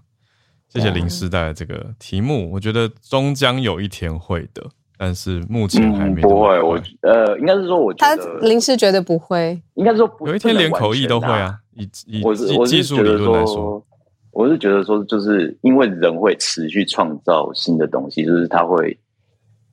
[0.74, 4.66] 谢谢林师带来这个题目，我觉得终将有一天会的，
[4.98, 6.24] 但是目前还没、嗯。
[6.24, 11.58] 不会，我呃，应该是说我觉得，他林师觉得不会，应该是说有一天连口译都会啊。
[11.74, 13.86] 以以技术理论来说。
[14.32, 18.98] 我是觉得说，就是因为人会持续创造新的东西，就是他会，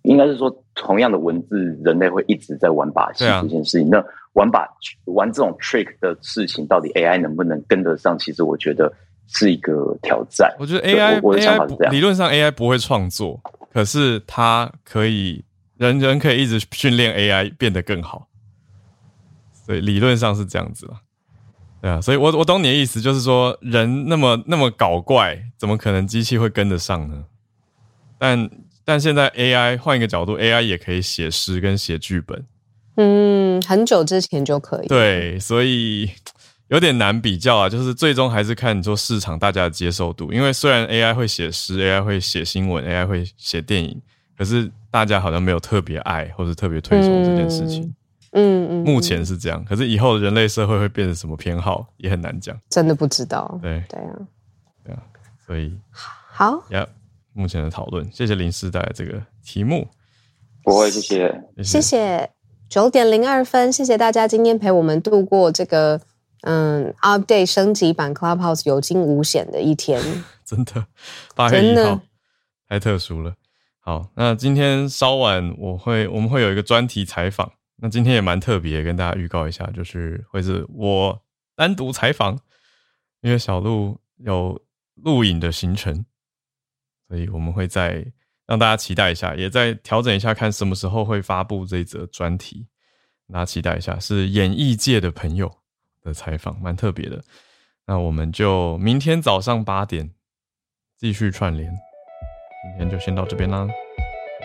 [0.03, 3.87] 应该是说，同样的文字，人类会一直在玩把戏这件事情。
[3.87, 4.69] 啊、那玩把
[5.05, 8.19] 玩这种 trick 的事情，到底 AI 能不能跟得上？
[8.19, 8.93] 其实我觉得
[9.29, 10.53] 是一个挑战。
[10.59, 13.41] 我觉得 AI，我的想法是这样，理论上 AI 不会创作，
[13.73, 15.45] 可是它可以，
[15.77, 18.29] 人人可以一直训练 AI 变得更好。
[19.53, 21.01] 所以理论上是这样子了。
[21.81, 27.25] 对啊，所以我我懂你的意思，就是说人那么那么搞怪，怎么可能机器会跟得上呢？
[28.19, 28.51] 但
[28.85, 32.45] 但现在 AI 换一个角度，AI 也可以写诗跟写剧本。
[32.97, 34.89] 嗯，很久之前就可以。
[34.89, 36.11] 对，所以
[36.69, 40.33] 有点难比较啊，就是最终还是看你说市场大家的接受度。
[40.33, 44.01] 因为虽然 AI 会写诗，AI 会写新闻，AI 会写电影，
[44.37, 47.83] 可是大家好像没有特别爱或者特别推崇这件事情。
[48.33, 53.59] 嗯嗯，嗯，目前是这样，可是以后人类社会会变成什么偏好也很难讲，真的不知道。
[53.63, 54.13] 对对啊，
[54.85, 55.03] 对啊，
[55.47, 56.87] 所以好呀，
[57.33, 59.89] 目前的讨论，谢谢林师带来这个题目。
[60.63, 62.31] 不会，谢谢，谢谢。
[62.69, 65.99] 九点零二分，谢谢大家今天陪我们度过这个。
[66.43, 70.01] 嗯，update 升级版 Clubhouse 有惊无险的一天，
[70.45, 70.87] 真的，
[71.35, 72.01] 八月一号
[72.69, 73.35] 太特殊了。
[73.81, 81.23] 好，那今天稍晚我会我们会有一个专题采访，那今天也蛮特别，跟大家预告一下，就是会是我
[81.57, 82.39] 单独采访，
[83.23, 84.61] 因为小鹿有
[84.95, 86.05] 录影的行程，
[87.09, 88.05] 所以我们会再
[88.47, 92.67] 让大家期待一下，也再调整一下，看什么时候会发布这一则专题，
[93.33, 95.58] 大家期待一下，是演艺界的朋友。
[96.09, 97.23] 的采访蛮特别的，
[97.87, 100.11] 那我们就明天早上八点
[100.97, 103.69] 继续串联，今天就先到这边啦，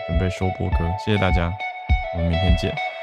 [0.06, 1.50] 准备收播歌，谢谢大家，
[2.14, 2.93] 我们明天见。